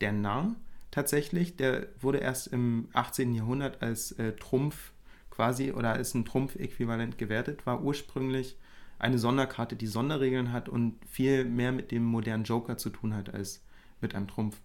Der 0.00 0.12
Narr 0.12 0.56
tatsächlich, 0.90 1.56
der 1.56 1.88
wurde 2.00 2.18
erst 2.18 2.48
im 2.48 2.88
18. 2.92 3.34
Jahrhundert 3.34 3.82
als 3.82 4.12
äh, 4.12 4.32
Trumpf 4.32 4.92
quasi 5.30 5.72
oder 5.72 5.92
als 5.92 6.14
ein 6.14 6.24
Trumpf-Äquivalent 6.24 7.18
gewertet, 7.18 7.66
war 7.66 7.82
ursprünglich 7.82 8.56
eine 8.98 9.18
Sonderkarte, 9.18 9.76
die 9.76 9.86
Sonderregeln 9.86 10.52
hat 10.52 10.68
und 10.68 10.96
viel 11.06 11.44
mehr 11.44 11.72
mit 11.72 11.90
dem 11.90 12.04
modernen 12.04 12.44
Joker 12.44 12.78
zu 12.78 12.90
tun 12.90 13.14
hat 13.14 13.32
als 13.32 13.62
mit 14.00 14.14
einem 14.14 14.28
Trumpf. 14.28 14.60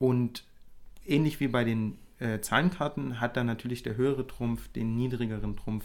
Und 0.00 0.44
ähnlich 1.04 1.38
wie 1.40 1.48
bei 1.48 1.62
den 1.62 1.98
äh, 2.18 2.40
Zahlenkarten 2.40 3.20
hat 3.20 3.36
dann 3.36 3.46
natürlich 3.46 3.82
der 3.82 3.96
höhere 3.96 4.26
Trumpf 4.26 4.68
den 4.68 4.96
niedrigeren 4.96 5.56
Trumpf 5.56 5.84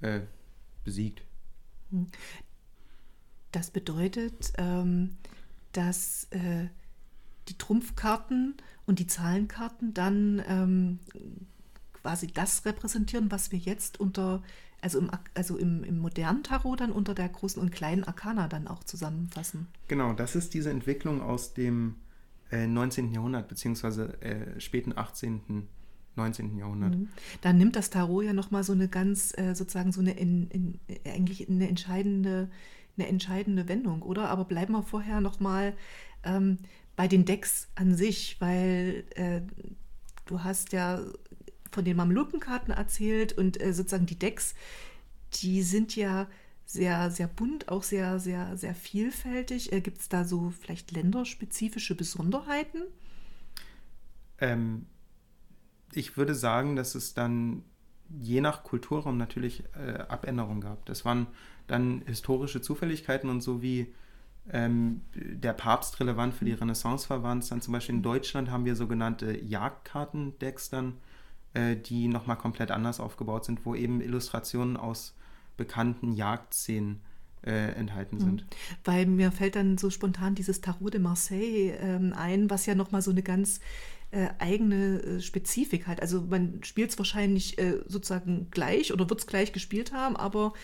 äh, 0.00 0.20
besiegt. 0.84 1.22
Das 3.50 3.70
bedeutet, 3.72 4.52
ähm, 4.56 5.16
dass 5.72 6.28
äh, 6.30 6.68
die 7.48 7.58
Trumpfkarten 7.58 8.54
und 8.86 9.00
die 9.00 9.08
Zahlenkarten 9.08 9.94
dann 9.94 10.42
ähm, 10.46 11.00
quasi 11.92 12.28
das 12.28 12.64
repräsentieren, 12.64 13.32
was 13.32 13.50
wir 13.50 13.58
jetzt 13.58 13.98
unter, 13.98 14.44
also 14.80 15.00
im, 15.00 15.10
also 15.34 15.56
im, 15.56 15.82
im 15.82 15.98
modernen 15.98 16.44
Tarot 16.44 16.80
dann 16.80 16.92
unter 16.92 17.16
der 17.16 17.28
großen 17.28 17.60
und 17.60 17.72
kleinen 17.72 18.04
Arkana 18.04 18.46
dann 18.46 18.68
auch 18.68 18.84
zusammenfassen. 18.84 19.66
Genau, 19.88 20.12
das 20.12 20.36
ist 20.36 20.54
diese 20.54 20.70
Entwicklung 20.70 21.20
aus 21.20 21.52
dem 21.52 21.96
äh, 22.50 22.66
19. 22.66 23.12
Jahrhundert, 23.12 23.48
beziehungsweise 23.48 24.20
äh, 24.22 24.60
späten 24.60 24.96
18. 24.96 25.68
19. 26.16 26.58
Jahrhundert. 26.58 26.96
Mhm. 26.96 27.08
Da 27.40 27.52
nimmt 27.52 27.76
das 27.76 27.90
Tarot 27.90 28.24
ja 28.24 28.32
nochmal 28.32 28.64
so 28.64 28.72
eine 28.72 28.88
ganz, 28.88 29.32
äh, 29.38 29.54
sozusagen 29.54 29.92
so 29.92 30.00
eine, 30.00 30.12
in, 30.12 30.48
in, 30.50 30.80
eigentlich 31.06 31.48
eine 31.48 31.68
entscheidende, 31.68 32.50
eine 32.96 33.06
entscheidende 33.06 33.68
Wendung, 33.68 34.02
oder? 34.02 34.28
Aber 34.28 34.44
bleiben 34.44 34.72
wir 34.72 34.82
vorher 34.82 35.20
nochmal 35.20 35.74
ähm, 36.24 36.58
bei 36.96 37.08
den 37.08 37.24
Decks 37.24 37.68
an 37.76 37.94
sich, 37.94 38.40
weil 38.40 39.04
äh, 39.14 39.40
du 40.26 40.42
hast 40.42 40.72
ja 40.72 41.00
von 41.70 41.84
den 41.84 41.96
Mamlukenkarten 41.96 42.74
erzählt 42.74 43.32
und 43.32 43.60
äh, 43.60 43.72
sozusagen 43.72 44.06
die 44.06 44.18
Decks, 44.18 44.54
die 45.34 45.62
sind 45.62 45.94
ja 45.94 46.26
sehr, 46.72 47.10
sehr 47.10 47.26
bunt, 47.26 47.68
auch 47.68 47.82
sehr, 47.82 48.20
sehr, 48.20 48.56
sehr 48.56 48.76
vielfältig. 48.76 49.72
Äh, 49.72 49.80
Gibt 49.80 49.98
es 49.98 50.08
da 50.08 50.24
so 50.24 50.50
vielleicht 50.50 50.92
länderspezifische 50.92 51.96
Besonderheiten? 51.96 52.82
Ähm, 54.38 54.86
ich 55.92 56.16
würde 56.16 56.34
sagen, 56.36 56.76
dass 56.76 56.94
es 56.94 57.12
dann 57.12 57.64
je 58.08 58.40
nach 58.40 58.62
Kulturraum 58.62 59.16
natürlich 59.16 59.64
äh, 59.74 59.98
Abänderungen 60.02 60.60
gab. 60.60 60.86
Das 60.86 61.04
waren 61.04 61.26
dann 61.66 62.02
historische 62.06 62.60
Zufälligkeiten 62.60 63.30
und 63.30 63.40
so 63.40 63.62
wie 63.62 63.92
ähm, 64.52 65.02
der 65.14 65.52
Papst 65.52 65.98
relevant 65.98 66.34
für 66.34 66.44
die 66.44 66.52
Renaissance 66.52 67.10
war, 67.10 67.24
waren 67.24 67.38
es 67.38 67.48
dann 67.48 67.60
zum 67.60 67.72
Beispiel 67.72 67.96
in 67.96 68.02
Deutschland 68.02 68.50
haben 68.50 68.64
wir 68.64 68.76
sogenannte 68.76 69.36
Jagdkartendecks 69.44 70.70
dann, 70.70 70.98
äh, 71.54 71.74
die 71.74 72.06
nochmal 72.06 72.36
komplett 72.36 72.70
anders 72.70 73.00
aufgebaut 73.00 73.44
sind, 73.44 73.66
wo 73.66 73.74
eben 73.74 74.00
Illustrationen 74.00 74.76
aus 74.76 75.16
bekannten 75.60 76.12
Jagdszenen 76.14 77.02
äh, 77.44 77.72
enthalten 77.72 78.16
mhm. 78.16 78.20
sind. 78.20 78.46
Weil 78.82 79.04
mir 79.04 79.30
fällt 79.30 79.56
dann 79.56 79.76
so 79.76 79.90
spontan 79.90 80.34
dieses 80.34 80.62
Tarot 80.62 80.94
de 80.94 81.00
Marseille 81.00 81.76
ähm, 81.78 82.14
ein, 82.16 82.48
was 82.48 82.64
ja 82.64 82.74
nochmal 82.74 83.02
so 83.02 83.10
eine 83.10 83.22
ganz 83.22 83.60
äh, 84.10 84.28
eigene 84.38 85.02
äh, 85.02 85.20
Spezifik 85.20 85.86
hat. 85.86 86.00
Also 86.00 86.22
man 86.22 86.64
spielt 86.64 86.90
es 86.90 86.98
wahrscheinlich 86.98 87.58
äh, 87.58 87.82
sozusagen 87.86 88.48
gleich 88.50 88.90
oder 88.94 89.10
wird 89.10 89.20
es 89.20 89.26
gleich 89.26 89.52
gespielt 89.52 89.92
haben, 89.92 90.16
aber 90.16 90.54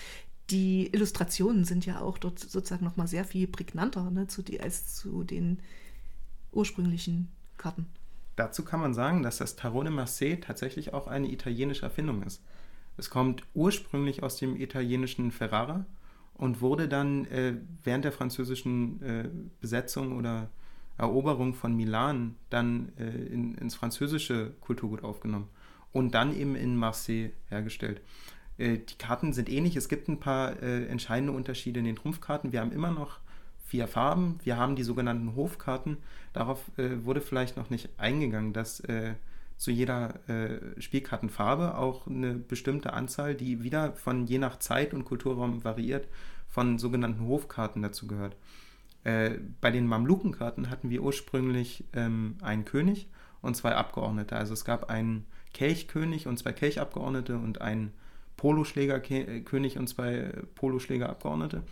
die 0.48 0.86
Illustrationen 0.86 1.64
sind 1.64 1.84
ja 1.84 2.00
auch 2.00 2.16
dort 2.16 2.38
sozusagen 2.38 2.86
nochmal 2.86 3.06
sehr 3.06 3.24
viel 3.26 3.46
prägnanter 3.48 4.10
ne, 4.10 4.28
zu 4.28 4.40
die, 4.40 4.60
als 4.60 4.94
zu 4.94 5.24
den 5.24 5.58
ursprünglichen 6.52 7.28
Karten. 7.58 7.86
Dazu 8.36 8.64
kann 8.64 8.80
man 8.80 8.94
sagen, 8.94 9.22
dass 9.22 9.36
das 9.36 9.56
Tarot 9.56 9.84
de 9.86 9.92
Marseille 9.92 10.40
tatsächlich 10.40 10.94
auch 10.94 11.06
eine 11.06 11.30
italienische 11.30 11.82
Erfindung 11.82 12.22
ist. 12.22 12.40
Es 12.96 13.10
kommt 13.10 13.42
ursprünglich 13.54 14.22
aus 14.22 14.36
dem 14.36 14.60
italienischen 14.60 15.30
Ferrara 15.30 15.84
und 16.34 16.60
wurde 16.60 16.88
dann 16.88 17.26
äh, 17.26 17.54
während 17.82 18.04
der 18.04 18.12
französischen 18.12 19.02
äh, 19.02 19.28
Besetzung 19.60 20.16
oder 20.16 20.48
Eroberung 20.98 21.54
von 21.54 21.76
Milan 21.76 22.36
dann 22.50 22.92
äh, 22.98 23.04
in, 23.04 23.54
ins 23.56 23.74
französische 23.74 24.52
Kulturgut 24.60 25.04
aufgenommen 25.04 25.48
und 25.92 26.14
dann 26.14 26.34
eben 26.34 26.56
in 26.56 26.76
Marseille 26.76 27.30
hergestellt. 27.48 28.00
Äh, 28.58 28.78
die 28.78 28.96
Karten 28.98 29.32
sind 29.32 29.48
ähnlich, 29.48 29.76
es 29.76 29.88
gibt 29.88 30.08
ein 30.08 30.20
paar 30.20 30.62
äh, 30.62 30.86
entscheidende 30.86 31.32
Unterschiede 31.32 31.80
in 31.80 31.84
den 31.84 31.96
Trumpfkarten. 31.96 32.52
Wir 32.52 32.60
haben 32.60 32.72
immer 32.72 32.90
noch 32.90 33.18
vier 33.64 33.88
Farben, 33.88 34.38
wir 34.44 34.56
haben 34.56 34.76
die 34.76 34.84
sogenannten 34.84 35.34
Hofkarten. 35.36 35.98
Darauf 36.32 36.62
äh, 36.78 37.04
wurde 37.04 37.20
vielleicht 37.20 37.56
noch 37.56 37.70
nicht 37.70 37.90
eingegangen, 37.98 38.52
dass 38.52 38.82
zu 39.56 39.70
jeder 39.70 40.28
äh, 40.28 40.80
Spielkartenfarbe 40.80 41.76
auch 41.78 42.06
eine 42.06 42.34
bestimmte 42.34 42.92
Anzahl, 42.92 43.34
die 43.34 43.62
wieder 43.62 43.92
von 43.92 44.26
je 44.26 44.38
nach 44.38 44.58
Zeit 44.58 44.92
und 44.92 45.04
Kulturraum 45.04 45.64
variiert, 45.64 46.08
von 46.48 46.78
sogenannten 46.78 47.26
Hofkarten 47.26 47.82
dazu 47.82 48.06
gehört. 48.06 48.36
Äh, 49.04 49.38
bei 49.60 49.70
den 49.70 49.86
Mamlukenkarten 49.86 50.68
hatten 50.68 50.90
wir 50.90 51.02
ursprünglich 51.02 51.84
ähm, 51.92 52.36
einen 52.42 52.64
König 52.64 53.08
und 53.40 53.56
zwei 53.56 53.75
Abgeordnete. 53.75 54.36
Also 54.36 54.52
es 54.52 54.64
gab 54.64 54.90
einen 54.90 55.25
Kelchkönig 55.54 56.26
und 56.26 56.38
zwei 56.38 56.52
Kelchabgeordnete 56.52 57.38
und 57.38 57.60
einen 57.60 57.92
Poloschlägerkönig 58.36 59.78
und 59.78 59.88
zwei 59.88 60.32
Poloschlägerabgeordnete. 60.54 61.62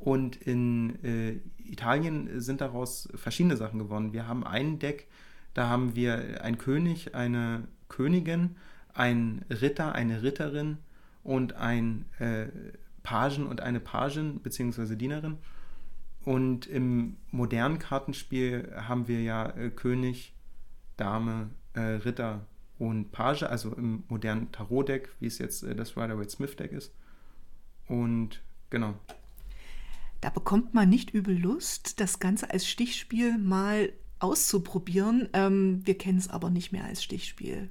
Und 0.00 0.36
in 0.36 0.98
äh, 1.04 1.40
Italien 1.62 2.40
sind 2.40 2.60
daraus 2.60 3.08
verschiedene 3.14 3.56
Sachen 3.56 3.78
geworden. 3.78 4.12
Wir 4.12 4.26
haben 4.26 4.44
ein 4.44 4.78
Deck, 4.78 5.06
da 5.54 5.68
haben 5.68 5.96
wir 5.96 6.42
einen 6.42 6.58
König, 6.58 7.14
eine 7.14 7.66
Königin, 7.88 8.56
einen 8.94 9.44
Ritter, 9.50 9.94
eine 9.94 10.22
Ritterin 10.22 10.78
und 11.22 11.54
ein 11.54 12.04
äh, 12.18 12.46
Pagen 13.02 13.46
und 13.46 13.60
eine 13.60 13.80
Pagin 13.80 14.40
bzw. 14.40 14.96
Dienerin. 14.96 15.38
Und 16.24 16.66
im 16.66 17.16
modernen 17.30 17.78
Kartenspiel 17.78 18.72
haben 18.76 19.08
wir 19.08 19.22
ja 19.22 19.50
äh, 19.50 19.70
König, 19.70 20.34
Dame, 20.96 21.50
äh, 21.74 21.80
Ritter 21.80 22.46
und 22.78 23.10
Page, 23.10 23.44
also 23.44 23.72
im 23.74 24.04
modernen 24.08 24.52
Tarot-Deck, 24.52 25.10
wie 25.18 25.26
es 25.26 25.38
jetzt 25.38 25.62
äh, 25.62 25.74
das 25.74 25.96
Rider-Waite-Smith-Deck 25.96 26.72
ist. 26.72 26.92
Und 27.88 28.42
genau. 28.68 28.94
Da 30.20 30.28
bekommt 30.28 30.74
man 30.74 30.88
nicht 30.90 31.10
übel 31.10 31.38
Lust, 31.38 32.00
das 32.00 32.18
Ganze 32.18 32.50
als 32.50 32.68
Stichspiel 32.68 33.38
mal 33.38 33.92
auszuprobieren. 34.20 35.28
Ähm, 35.32 35.80
wir 35.84 35.98
kennen 35.98 36.18
es 36.18 36.28
aber 36.28 36.50
nicht 36.50 36.72
mehr 36.72 36.84
als 36.84 37.02
Stichspiel. 37.02 37.70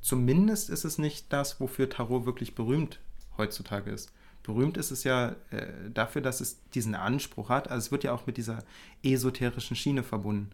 Zumindest 0.00 0.70
ist 0.70 0.84
es 0.84 0.98
nicht 0.98 1.32
das, 1.32 1.60
wofür 1.60 1.88
Tarot 1.88 2.26
wirklich 2.26 2.54
berühmt 2.54 3.00
heutzutage 3.36 3.90
ist. 3.90 4.12
Berühmt 4.42 4.76
ist 4.76 4.92
es 4.92 5.02
ja 5.02 5.34
äh, 5.50 5.90
dafür, 5.92 6.22
dass 6.22 6.40
es 6.40 6.62
diesen 6.70 6.94
Anspruch 6.94 7.48
hat. 7.48 7.68
Also 7.68 7.86
es 7.86 7.92
wird 7.92 8.04
ja 8.04 8.12
auch 8.12 8.26
mit 8.26 8.36
dieser 8.36 8.62
esoterischen 9.02 9.76
Schiene 9.76 10.04
verbunden. 10.04 10.50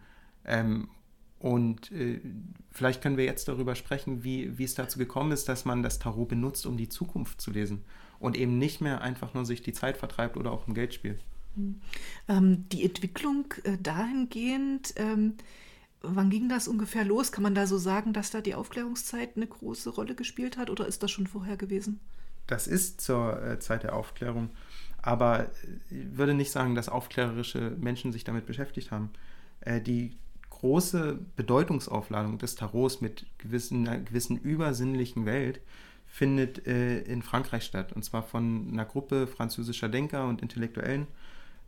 Ähm, 0.47 0.89
und 1.39 1.93
äh, 1.93 2.21
vielleicht 2.71 3.03
können 3.03 3.17
wir 3.17 3.25
jetzt 3.25 3.49
darüber 3.49 3.75
sprechen, 3.75 4.25
wie, 4.25 4.57
wie 4.57 4.65
es 4.65 4.75
dazu 4.75 4.99
gekommen 4.99 5.33
ist, 5.33 5.49
dass 5.49 5.65
man 5.65 5.83
das 5.83 5.99
Tarot 5.99 6.29
benutzt, 6.29 6.67
um 6.67 6.77
die 6.77 6.89
Zukunft 6.89 7.41
zu 7.41 7.51
lesen 7.51 7.85
und 8.19 8.37
eben 8.37 8.57
nicht 8.59 8.81
mehr 8.81 9.03
einfach 9.03 9.35
nur 9.35 9.45
sich 9.45 9.63
die 9.63 9.73
Zeit 9.73 9.97
vertreibt 9.97 10.37
oder 10.37 10.53
auch 10.53 10.69
im 10.69 10.75
Geld 10.75 10.95
spielt. 10.95 11.21
Ähm, 11.21 11.32
die 11.55 12.85
Entwicklung 12.85 13.53
äh, 13.65 13.77
dahingehend, 13.79 14.95
ähm, 14.97 15.35
wann 16.03 16.31
ging 16.31 16.49
das 16.49 16.69
ungefähr 16.69 17.05
los? 17.05 17.33
Kann 17.33 17.43
man 17.43 17.55
da 17.55 17.67
so 17.67 17.79
sagen, 17.79 18.13
dass 18.13 18.31
da 18.31 18.41
die 18.41 18.55
Aufklärungszeit 18.55 19.37
eine 19.37 19.47
große 19.47 19.91
Rolle 19.91 20.15
gespielt 20.15 20.57
hat 20.57 20.71
oder 20.71 20.87
ist 20.87 21.03
das 21.03 21.11
schon 21.11 21.27
vorher 21.27 21.57
gewesen? 21.57 22.01
Das 22.47 22.67
ist 22.67 23.01
zur 23.01 23.43
äh, 23.43 23.59
Zeit 23.61 23.85
der 23.85 23.95
Aufklärung, 23.95 24.51
aber 25.01 25.51
ich 25.91 26.17
würde 26.17 26.35
nicht 26.35 26.51
sagen, 26.51 26.75
dass 26.75 26.89
aufklärerische 26.89 27.77
Menschen 27.79 28.13
sich 28.13 28.25
damit 28.25 28.47
beschäftigt 28.47 28.91
haben. 28.91 29.11
Äh, 29.61 29.81
die 29.81 30.17
große 30.51 31.19
Bedeutungsaufladung 31.37 32.39
des 32.39 32.55
Tarots 32.55 33.01
mit 33.01 33.27
gewissen, 33.39 33.87
einer 33.87 34.01
gewissen 34.01 34.39
übersinnlichen 34.39 35.25
Welt 35.27 35.61
findet 36.07 36.67
äh, 36.67 37.01
in 37.01 37.23
Frankreich 37.23 37.65
statt. 37.65 37.93
Und 37.93 38.05
zwar 38.05 38.23
von 38.23 38.69
einer 38.71 38.85
Gruppe 38.85 39.27
französischer 39.27 39.89
Denker 39.89 40.29
und 40.29 40.43
Intellektuellen, 40.43 41.07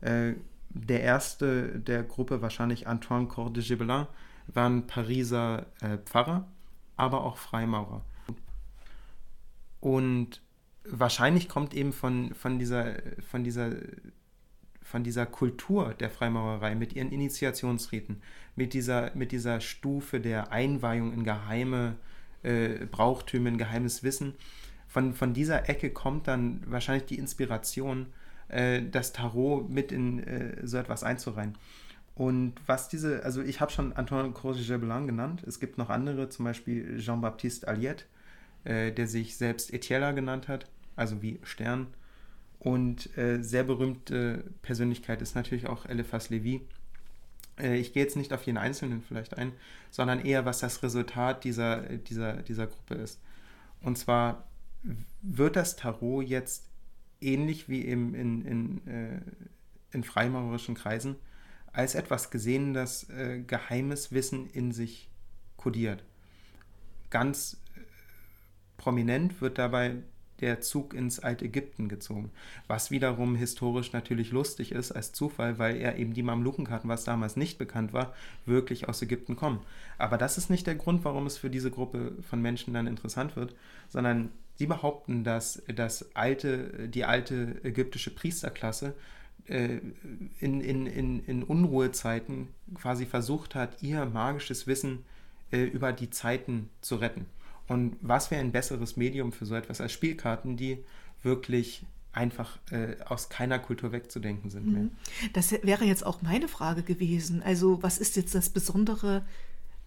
äh, 0.05 0.35
der 0.71 1.03
erste 1.03 1.81
der 1.81 2.03
Gruppe, 2.03 2.43
wahrscheinlich 2.43 2.87
Antoine 2.87 3.29
Corps 3.29 3.53
de 3.53 3.63
Gibelin, 3.63 4.07
waren 4.47 4.87
Pariser 4.87 5.67
äh, 5.81 5.99
Pfarrer, 5.99 6.47
aber 6.97 7.25
auch 7.25 7.39
Freimaurer. 7.39 8.03
Und 9.81 10.41
wahrscheinlich 10.85 11.49
kommt 11.49 11.75
eben 11.75 11.93
von, 11.93 12.35
von, 12.35 12.59
dieser, 12.59 12.95
von, 13.31 13.45
dieser, 13.45 13.73
von 14.83 15.05
dieser 15.05 15.27
Kultur 15.27 15.95
der 15.95 16.11
Freimaurerei 16.11 16.75
mit 16.75 16.95
ihren 16.95 17.11
Initiationsriten, 17.11 18.23
mit 18.57 18.75
dieser, 18.75 19.15
mit 19.15 19.33
dieser 19.33 19.61
Stufe 19.61 20.21
der 20.21 20.53
Einweihung 20.53 21.13
in 21.13 21.25
geheime 21.25 21.97
äh, 22.43 22.87
Brauchtümer, 22.87 23.49
in 23.49 23.59
geheimes 23.59 24.03
Wissen, 24.03 24.35
von, 24.89 25.13
von 25.13 25.35
dieser 25.35 25.69
Ecke 25.69 25.91
kommt 25.91 26.29
dann 26.29 26.63
wahrscheinlich 26.67 27.07
die 27.07 27.19
Inspiration, 27.19 28.07
äh, 28.49 28.83
das 28.83 29.13
Tarot 29.13 29.69
mit 29.71 29.93
in 29.93 30.23
äh, 30.23 30.67
so 30.67 30.77
etwas 30.77 31.05
einzureihen. 31.05 31.57
Und 32.15 32.55
was 32.67 32.89
diese, 32.89 33.25
also 33.25 33.43
ich 33.43 33.61
habe 33.61 33.73
schon 33.73 33.93
Antoine 33.93 34.33
Croce-Gebelin 34.33 35.07
genannt, 35.07 35.43
es 35.47 35.59
gibt 35.59 35.79
noch 35.79 35.91
andere, 35.91 36.29
zum 36.29 36.45
Beispiel 36.45 36.99
Jean-Baptiste 36.99 37.67
Aliette, 37.67 38.05
äh, 38.65 38.93
der 38.93 39.09
sich 39.09 39.37
selbst 39.37 39.73
Etiella 39.73 40.13
genannt 40.13 40.49
hat, 40.49 40.67
also 40.95 41.23
wie 41.23 41.41
Stern. 41.43 41.89
Und 42.61 43.17
äh, 43.19 43.43
sehr 43.43 43.65
berühmte 43.65 44.45
Persönlichkeit 44.63 45.21
ist 45.23 45.35
natürlich 45.35 45.67
auch 45.67 45.87
Eliphas 45.87 46.31
Levi. 46.31 46.63
Äh, 47.59 47.77
ich 47.77 47.93
gehe 47.93 48.05
jetzt 48.05 48.17
nicht 48.17 48.33
auf 48.33 48.45
jeden 48.45 48.59
Einzelnen 48.59 49.03
vielleicht 49.03 49.37
ein, 49.37 49.53
sondern 49.91 50.25
eher, 50.25 50.45
was 50.45 50.61
das 50.61 50.83
Resultat 50.83 51.45
dieser, 51.45 51.83
dieser, 51.83 52.35
dieser 52.43 52.69
Gruppe 52.69 52.95
ist. 52.95 53.21
Und 53.83 53.99
zwar 53.99 54.47
wird 55.21 55.57
das 55.57 55.77
Tarot 55.77 56.25
jetzt 56.27 56.69
ähnlich 57.25 57.69
wie 57.69 57.83
im, 57.83 58.15
in, 58.15 58.45
in, 58.45 58.87
äh, 58.87 59.21
in 59.93 60.05
freimaurerischen 60.05 60.75
Kreisen 60.75 61.17
als 61.73 61.95
etwas 61.95 62.31
gesehen, 62.31 62.73
das 62.73 63.09
äh, 63.11 63.41
geheimes 63.41 64.13
Wissen 64.13 64.49
in 64.51 64.73
sich 64.73 65.09
kodiert. 65.57 66.05
Ganz 67.11 67.61
äh, 67.77 67.81
prominent 68.77 69.41
wird 69.41 69.59
dabei 69.59 69.97
der 70.41 70.61
Zug 70.61 70.95
ins 70.95 71.21
Altägypten 71.21 71.89
gezogen, 71.89 72.31
was 72.67 72.91
wiederum 72.91 73.37
historisch 73.37 73.93
natürlich 73.93 74.31
lustig 74.31 74.73
ist 74.73 74.93
als 74.93 75.13
Zufall, 75.13 75.59
weil 75.59 75.77
er 75.77 75.97
eben 75.97 76.13
die 76.13 76.23
Mamlukenkarten, 76.23 76.91
was 76.91 77.05
damals 77.05 77.37
nicht 77.37 77.57
bekannt 77.57 77.93
war, 77.93 78.15
wirklich 78.45 78.89
aus 78.89 79.01
Ägypten 79.01 79.37
kommen. 79.37 79.61
Aber 79.97 80.19
das 80.19 80.37
ist 80.37 80.51
nicht 80.51 80.67
der 80.67 80.75
Grund, 80.75 81.05
warum 81.05 81.27
es 81.27 81.39
für 81.39 81.51
diese 81.51 81.71
Gruppe 81.71 82.13
von 82.29 82.43
Menschen 82.43 82.75
dann 82.75 82.87
interessant 82.87 83.37
wird, 83.37 83.55
sondern 83.89 84.31
sie 84.57 84.67
behaupten, 84.67 85.25
dass 85.25 85.63
das 85.75 86.15
alte, 86.15 86.89
die 86.89 87.05
alte 87.05 87.61
ägyptische 87.65 88.15
Priesterklasse 88.15 88.95
äh, 89.47 89.81
in, 90.41 90.61
in, 90.61 90.87
in, 90.87 91.25
in 91.25 91.43
Unruhezeiten 91.43 92.49
quasi 92.75 93.07
versucht 93.07 93.55
hat, 93.55 93.83
ihr 93.83 94.05
magisches 94.07 94.67
Wissen 94.67 95.05
äh, 95.51 95.65
über 95.65 95.93
die 95.93 96.11
Zeiten 96.11 96.71
zu 96.81 96.97
retten. 96.97 97.27
Und 97.67 97.97
was 98.01 98.31
wäre 98.31 98.41
ein 98.41 98.53
besseres 98.53 98.97
Medium 98.97 99.33
für 99.33 99.47
so 99.47 99.55
etwas 99.55 99.81
als 99.81 99.93
Spielkarten, 99.93 100.57
die 100.57 100.85
wirklich 101.23 101.85
einfach 102.13 102.59
äh, 102.71 102.97
aus 103.07 103.29
keiner 103.29 103.59
Kultur 103.59 103.91
wegzudenken 103.91 104.51
sind 104.51 104.73
mehr. 104.73 104.83
Mhm. 104.83 104.91
Das 105.33 105.51
wäre 105.51 105.85
jetzt 105.85 106.07
auch 106.07 106.23
meine 106.23 106.47
Frage 106.47 106.83
gewesen. 106.83 107.43
Also 107.43 107.83
was 107.83 107.99
ist 107.99 108.15
jetzt 108.17 108.35
das 108.35 108.51
Besondere 108.51 109.25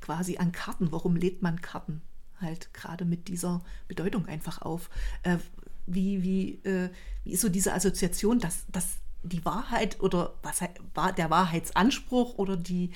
quasi 0.01 0.37
an 0.37 0.51
Karten? 0.51 0.91
Warum 0.91 1.15
lädt 1.15 1.41
man 1.41 1.61
Karten 1.61 2.01
halt 2.41 2.73
gerade 2.73 3.05
mit 3.05 3.27
dieser 3.27 3.61
Bedeutung 3.87 4.25
einfach 4.27 4.61
auf? 4.61 4.89
Äh, 5.23 5.37
wie, 5.85 6.21
wie, 6.23 6.55
äh, 6.67 6.89
wie 7.23 7.31
ist 7.31 7.41
so 7.41 7.49
diese 7.49 7.73
Assoziation, 7.73 8.39
dass, 8.39 8.65
dass 8.71 8.97
die 9.23 9.43
Wahrheit 9.45 9.99
oder 9.99 10.33
was 10.43 10.61
war 10.93 11.13
der 11.13 11.29
Wahrheitsanspruch 11.29 12.37
oder 12.37 12.57
die, 12.57 12.91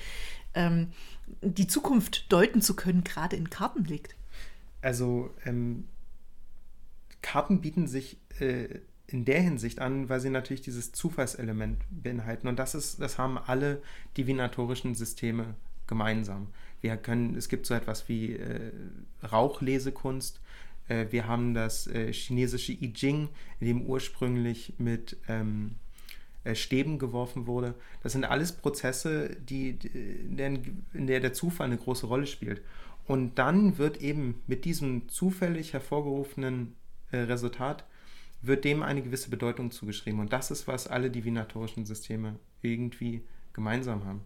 ähm, 0.54 0.92
die 1.40 1.66
Zukunft 1.66 2.30
deuten 2.32 2.62
zu 2.62 2.76
können, 2.76 3.04
gerade 3.04 3.36
in 3.36 3.50
Karten 3.50 3.84
liegt? 3.84 4.14
Also 4.82 5.30
ähm, 5.44 5.88
Karten 7.22 7.60
bieten 7.60 7.86
sich 7.86 8.18
äh, 8.40 8.80
in 9.06 9.24
der 9.24 9.40
Hinsicht 9.40 9.78
an, 9.78 10.08
weil 10.08 10.20
sie 10.20 10.30
natürlich 10.30 10.62
dieses 10.62 10.92
Zufallselement 10.92 11.82
beinhalten. 11.90 12.48
Und 12.48 12.58
das 12.58 12.74
ist, 12.74 13.00
das 13.00 13.18
haben 13.18 13.38
alle 13.38 13.82
divinatorischen 14.16 14.94
Systeme 14.94 15.54
gemeinsam. 15.86 16.48
Wir 16.82 16.96
können, 16.96 17.36
es 17.36 17.48
gibt 17.48 17.64
so 17.64 17.74
etwas 17.74 18.08
wie 18.08 18.36
äh, 18.36 18.72
Rauchlesekunst. 19.30 20.40
Äh, 20.88 21.06
wir 21.10 21.26
haben 21.26 21.54
das 21.54 21.86
äh, 21.86 22.12
chinesische 22.12 22.72
I 22.72 22.92
Ching, 22.92 23.28
in 23.60 23.66
dem 23.66 23.82
ursprünglich 23.86 24.74
mit 24.78 25.16
ähm, 25.28 25.76
äh, 26.44 26.56
Stäben 26.56 26.98
geworfen 26.98 27.46
wurde. 27.46 27.74
Das 28.02 28.12
sind 28.12 28.24
alles 28.24 28.52
Prozesse, 28.52 29.36
die, 29.36 29.70
in, 29.70 31.06
der, 31.06 31.20
der 31.20 31.32
Zufall 31.32 31.66
eine 31.66 31.78
große 31.78 32.06
Rolle 32.06 32.26
spielt. 32.26 32.62
Und 33.06 33.38
dann 33.38 33.78
wird 33.78 34.00
eben 34.00 34.42
mit 34.48 34.64
diesem 34.64 35.08
zufällig 35.08 35.72
hervorgerufenen 35.72 36.74
äh, 37.12 37.18
Resultat, 37.18 37.84
wird 38.42 38.64
dem 38.64 38.82
eine 38.82 39.02
gewisse 39.02 39.30
Bedeutung 39.30 39.70
zugeschrieben. 39.70 40.18
Und 40.18 40.32
das 40.32 40.50
ist, 40.50 40.66
was 40.66 40.88
alle 40.88 41.10
divinatorischen 41.12 41.84
Systeme 41.84 42.40
irgendwie 42.60 43.22
gemeinsam 43.52 44.04
haben. 44.04 44.22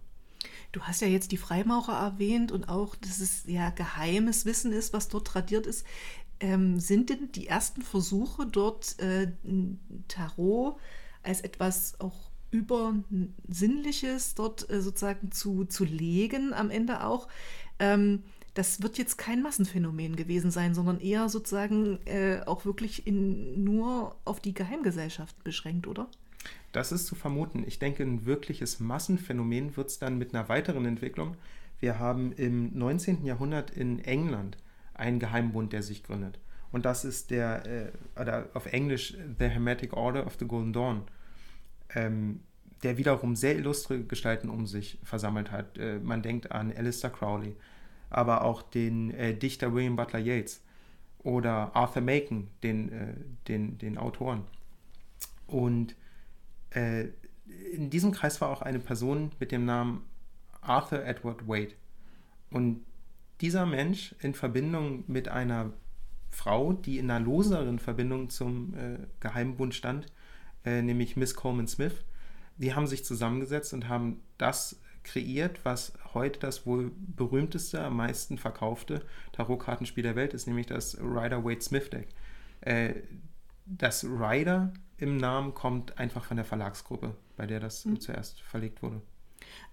Du 0.72 0.82
hast 0.82 1.00
ja 1.00 1.08
jetzt 1.08 1.32
die 1.32 1.36
Freimaurer 1.36 1.98
erwähnt 1.98 2.52
und 2.52 2.68
auch, 2.68 2.96
dass 2.96 3.20
es 3.20 3.44
ja 3.46 3.70
geheimes 3.70 4.44
Wissen 4.44 4.72
ist, 4.72 4.92
was 4.92 5.08
dort 5.08 5.26
tradiert 5.26 5.66
ist. 5.66 5.86
Ähm, 6.38 6.78
sind 6.78 7.10
denn 7.10 7.32
die 7.32 7.46
ersten 7.46 7.82
Versuche 7.82 8.46
dort 8.46 8.98
äh, 8.98 9.32
Tarot 10.08 10.76
als 11.22 11.40
etwas 11.40 11.98
auch 12.00 12.30
Übersinnliches 12.50 14.34
dort 14.34 14.68
äh, 14.70 14.80
sozusagen 14.80 15.32
zu, 15.32 15.64
zu 15.64 15.84
legen 15.84 16.52
am 16.52 16.70
Ende 16.70 17.04
auch? 17.04 17.28
Ähm, 17.78 18.22
das 18.54 18.82
wird 18.82 18.96
jetzt 18.96 19.18
kein 19.18 19.42
Massenphänomen 19.42 20.16
gewesen 20.16 20.50
sein, 20.50 20.74
sondern 20.74 20.98
eher 21.00 21.28
sozusagen 21.28 21.98
äh, 22.06 22.40
auch 22.46 22.64
wirklich 22.64 23.06
in, 23.06 23.64
nur 23.64 24.16
auf 24.24 24.40
die 24.40 24.54
Geheimgesellschaft 24.54 25.42
beschränkt, 25.44 25.86
oder? 25.86 26.08
Das 26.76 26.92
ist 26.92 27.06
zu 27.06 27.14
vermuten. 27.14 27.64
Ich 27.66 27.78
denke, 27.78 28.02
ein 28.02 28.26
wirkliches 28.26 28.80
Massenphänomen 28.80 29.78
wird 29.78 29.88
es 29.88 29.98
dann 29.98 30.18
mit 30.18 30.34
einer 30.34 30.50
weiteren 30.50 30.84
Entwicklung. 30.84 31.38
Wir 31.80 31.98
haben 31.98 32.32
im 32.32 32.76
19. 32.76 33.24
Jahrhundert 33.24 33.70
in 33.70 33.98
England 34.00 34.58
einen 34.92 35.18
Geheimbund, 35.18 35.72
der 35.72 35.82
sich 35.82 36.02
gründet. 36.02 36.38
Und 36.72 36.84
das 36.84 37.06
ist 37.06 37.30
der, 37.30 37.64
äh, 37.64 38.20
oder 38.20 38.50
auf 38.52 38.66
Englisch 38.66 39.16
The 39.38 39.46
Hermetic 39.46 39.94
Order 39.94 40.26
of 40.26 40.36
the 40.38 40.46
Golden 40.46 40.74
Dawn, 40.74 41.04
ähm, 41.94 42.40
der 42.82 42.98
wiederum 42.98 43.36
sehr 43.36 43.56
illustre 43.56 44.02
Gestalten 44.02 44.50
um 44.50 44.66
sich 44.66 44.98
versammelt 45.02 45.50
hat. 45.50 45.78
Äh, 45.78 45.98
man 46.00 46.20
denkt 46.20 46.52
an 46.52 46.70
Alistair 46.76 47.08
Crowley, 47.08 47.56
aber 48.10 48.44
auch 48.44 48.60
den 48.60 49.12
äh, 49.12 49.34
Dichter 49.34 49.72
William 49.72 49.96
Butler 49.96 50.20
Yeats 50.20 50.62
oder 51.20 51.74
Arthur 51.74 52.02
Macon, 52.02 52.48
den, 52.62 52.92
äh, 52.92 53.14
den, 53.48 53.78
den 53.78 53.96
Autoren. 53.96 54.44
Und 55.46 55.96
äh, 56.76 57.08
in 57.72 57.90
diesem 57.90 58.12
Kreis 58.12 58.40
war 58.40 58.50
auch 58.50 58.62
eine 58.62 58.78
Person 58.78 59.32
mit 59.40 59.50
dem 59.50 59.64
Namen 59.64 60.04
Arthur 60.60 61.04
Edward 61.04 61.48
Wade. 61.48 61.72
Und 62.50 62.84
dieser 63.40 63.66
Mensch 63.66 64.14
in 64.20 64.34
Verbindung 64.34 65.04
mit 65.06 65.28
einer 65.28 65.72
Frau, 66.30 66.72
die 66.72 66.98
in 66.98 67.10
einer 67.10 67.24
loseren 67.24 67.78
Verbindung 67.78 68.30
zum 68.30 68.74
äh, 68.74 68.98
Geheimbund 69.20 69.74
stand, 69.74 70.06
äh, 70.64 70.82
nämlich 70.82 71.16
Miss 71.16 71.34
Coleman 71.34 71.66
Smith, 71.66 72.04
die 72.58 72.74
haben 72.74 72.86
sich 72.86 73.04
zusammengesetzt 73.04 73.72
und 73.72 73.88
haben 73.88 74.22
das 74.38 74.80
kreiert, 75.02 75.60
was 75.64 75.92
heute 76.14 76.40
das 76.40 76.66
wohl 76.66 76.90
berühmteste, 76.96 77.82
am 77.82 77.96
meisten 77.96 78.38
verkaufte 78.38 79.02
Tarotkartenspiel 79.32 80.02
der 80.02 80.16
Welt 80.16 80.34
ist, 80.34 80.46
nämlich 80.46 80.66
das 80.66 80.98
Rider-Waite-Smith-Deck. 80.98 82.08
Äh, 82.62 82.94
das 83.66 84.04
Rider 84.04 84.72
im 84.98 85.16
Namen 85.16 85.54
kommt 85.54 85.98
einfach 85.98 86.24
von 86.24 86.36
der 86.36 86.44
Verlagsgruppe, 86.44 87.14
bei 87.36 87.46
der 87.46 87.60
das 87.60 87.84
mhm. 87.84 88.00
zuerst 88.00 88.40
verlegt 88.42 88.82
wurde. 88.82 89.00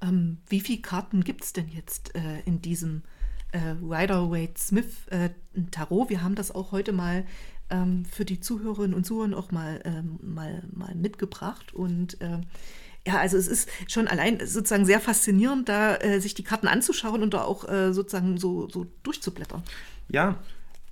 Ähm, 0.02 0.38
wie 0.50 0.60
viele 0.60 0.82
Karten 0.82 1.24
gibt 1.24 1.44
es 1.44 1.54
denn 1.54 1.70
jetzt 1.70 2.16
äh, 2.16 2.42
in 2.46 2.62
diesem 2.62 3.04
äh, 3.52 3.76
Rider-Waite-Smith 3.82 5.08
äh, 5.08 5.30
Tarot? 5.72 6.10
Wir 6.10 6.24
haben 6.24 6.36
das 6.36 6.54
auch 6.54 6.72
heute 6.72 6.92
mal 6.92 7.26
ähm, 7.70 8.06
für 8.06 8.26
die 8.26 8.40
Zuhörerinnen 8.40 8.94
und 8.94 9.06
Zuhörer 9.06 9.38
auch 9.38 9.52
mal, 9.52 9.82
ähm, 9.86 10.20
mal, 10.22 10.64
mal 10.72 10.96
mitgebracht 10.96 11.74
und 11.74 12.20
äh, 12.22 12.42
ja, 13.06 13.18
also 13.18 13.36
es 13.38 13.48
ist 13.48 13.70
schon 13.90 14.08
allein 14.08 14.40
sozusagen 14.46 14.86
sehr 14.86 15.02
faszinierend, 15.02 15.68
da 15.68 15.98
äh, 15.98 16.22
sich 16.22 16.36
die 16.36 16.44
Karten 16.44 16.68
anzuschauen 16.68 17.22
und 17.22 17.34
da 17.34 17.44
auch 17.44 17.68
äh, 17.68 17.92
sozusagen 17.92 18.38
so, 18.38 18.70
so 18.70 18.86
durchzublättern. 19.04 19.62
Ja, 20.08 20.40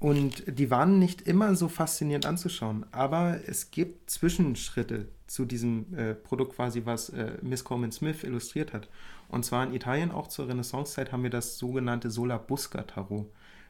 und 0.02 0.44
die 0.48 0.72
waren 0.72 0.98
nicht 0.98 1.22
immer 1.22 1.54
so 1.54 1.68
faszinierend 1.68 2.26
anzuschauen, 2.26 2.88
aber 2.92 3.40
es 3.48 3.70
gibt 3.70 4.10
Zwischenschritte 4.10 5.08
zu 5.28 5.46
diesem 5.46 5.94
äh, 5.96 6.16
Produkt 6.16 6.56
quasi, 6.56 6.82
was 6.86 7.10
äh, 7.10 7.38
Miss 7.44 7.64
Coleman 7.64 7.92
Smith 7.92 8.24
illustriert 8.24 8.74
hat. 8.74 8.90
Und 9.30 9.46
zwar 9.46 9.64
in 9.64 9.76
Italien, 9.76 10.10
auch 10.10 10.26
zur 10.26 10.50
Renaissancezeit, 10.50 11.12
haben 11.12 11.22
wir 11.22 11.30
das 11.30 11.60
sogenannte 11.60 12.10
Solabusca 12.10 12.82
Tarot. 12.82 13.28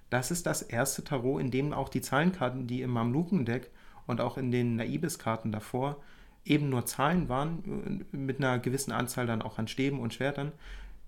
Das 0.10 0.32
ist 0.32 0.46
das 0.46 0.62
erste 0.62 1.04
Tarot, 1.04 1.42
in 1.42 1.52
dem 1.52 1.74
auch 1.74 1.90
die 1.90 2.02
Zahlenkarten, 2.02 2.66
die 2.66 2.82
im 2.82 2.92
Mamlukendeck 2.92 3.70
und 4.08 4.22
auch 4.22 4.38
in 4.38 4.52
den 4.52 4.78
Naibes-Karten 4.78 5.52
davor 5.52 5.98
eben 6.46 6.70
nur 6.70 6.86
Zahlen 6.86 7.28
waren, 7.28 8.06
äh, 8.14 8.16
mit 8.16 8.38
einer 8.38 8.58
gewissen 8.58 8.94
Anzahl 8.94 9.28
dann 9.28 9.42
auch 9.42 9.58
an 9.60 9.68
Stäben 9.68 10.00
und 10.00 10.14
Schwertern, 10.14 10.54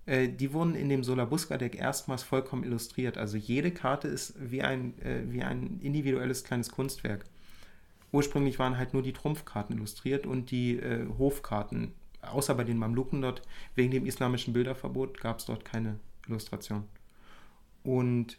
äh, 0.06 0.28
die 0.28 0.52
wurden 0.52 0.74
in 0.74 0.88
dem 0.88 1.02
Solabusca-Deck 1.02 1.76
erstmals 1.76 2.22
vollkommen 2.22 2.64
illustriert. 2.64 3.18
Also 3.18 3.36
jede 3.36 3.70
Karte 3.70 4.08
ist 4.08 4.34
wie 4.38 4.62
ein, 4.62 4.98
äh, 5.02 5.22
wie 5.26 5.42
ein 5.42 5.80
individuelles 5.80 6.44
kleines 6.44 6.70
Kunstwerk. 6.70 7.24
Ursprünglich 8.12 8.58
waren 8.58 8.78
halt 8.78 8.92
nur 8.92 9.02
die 9.02 9.12
Trumpfkarten 9.12 9.76
illustriert 9.76 10.26
und 10.26 10.50
die 10.50 10.78
äh, 10.78 11.06
Hofkarten. 11.18 11.92
Außer 12.22 12.54
bei 12.54 12.64
den 12.64 12.78
Mamluken 12.78 13.20
dort, 13.20 13.42
wegen 13.74 13.90
dem 13.90 14.06
islamischen 14.06 14.52
Bilderverbot, 14.52 15.20
gab 15.20 15.40
es 15.40 15.46
dort 15.46 15.64
keine 15.64 15.98
Illustration. 16.26 16.84
Und 17.82 18.38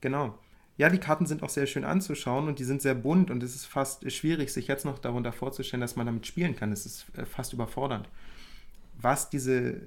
genau, 0.00 0.38
ja, 0.78 0.88
die 0.88 0.98
Karten 0.98 1.26
sind 1.26 1.42
auch 1.42 1.48
sehr 1.48 1.66
schön 1.66 1.84
anzuschauen 1.84 2.46
und 2.46 2.60
die 2.60 2.64
sind 2.64 2.82
sehr 2.82 2.94
bunt 2.94 3.30
und 3.30 3.42
es 3.42 3.54
ist 3.54 3.66
fast 3.66 4.10
schwierig, 4.12 4.52
sich 4.52 4.68
jetzt 4.68 4.84
noch 4.84 5.00
darunter 5.00 5.32
vorzustellen, 5.32 5.80
dass 5.80 5.96
man 5.96 6.06
damit 6.06 6.26
spielen 6.26 6.54
kann. 6.54 6.72
Es 6.72 6.86
ist 6.86 7.06
äh, 7.16 7.26
fast 7.26 7.52
überfordernd. 7.52 8.08
Was 9.00 9.28
diese, 9.28 9.82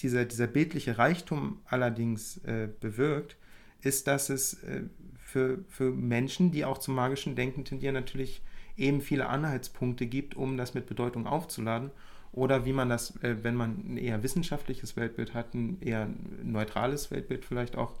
dieser, 0.00 0.24
dieser 0.24 0.46
bildliche 0.46 0.98
Reichtum 0.98 1.60
allerdings 1.66 2.38
äh, 2.38 2.68
bewirkt, 2.80 3.36
ist, 3.82 4.06
dass 4.06 4.30
es 4.30 4.54
äh, 4.64 4.82
für, 5.18 5.64
für 5.68 5.90
Menschen, 5.90 6.50
die 6.50 6.64
auch 6.64 6.78
zum 6.78 6.94
magischen 6.94 7.36
Denken 7.36 7.64
tendieren, 7.64 7.94
natürlich 7.94 8.42
eben 8.76 9.00
viele 9.00 9.28
Anhaltspunkte 9.28 10.06
gibt, 10.06 10.34
um 10.36 10.56
das 10.56 10.74
mit 10.74 10.86
Bedeutung 10.86 11.26
aufzuladen. 11.26 11.90
Oder 12.32 12.64
wie 12.64 12.72
man 12.72 12.88
das, 12.88 13.22
äh, 13.22 13.36
wenn 13.42 13.54
man 13.54 13.84
ein 13.86 13.96
eher 13.98 14.22
wissenschaftliches 14.22 14.96
Weltbild 14.96 15.34
hat, 15.34 15.54
ein 15.54 15.80
eher 15.80 16.08
neutrales 16.42 17.10
Weltbild 17.10 17.44
vielleicht 17.44 17.76
auch 17.76 17.94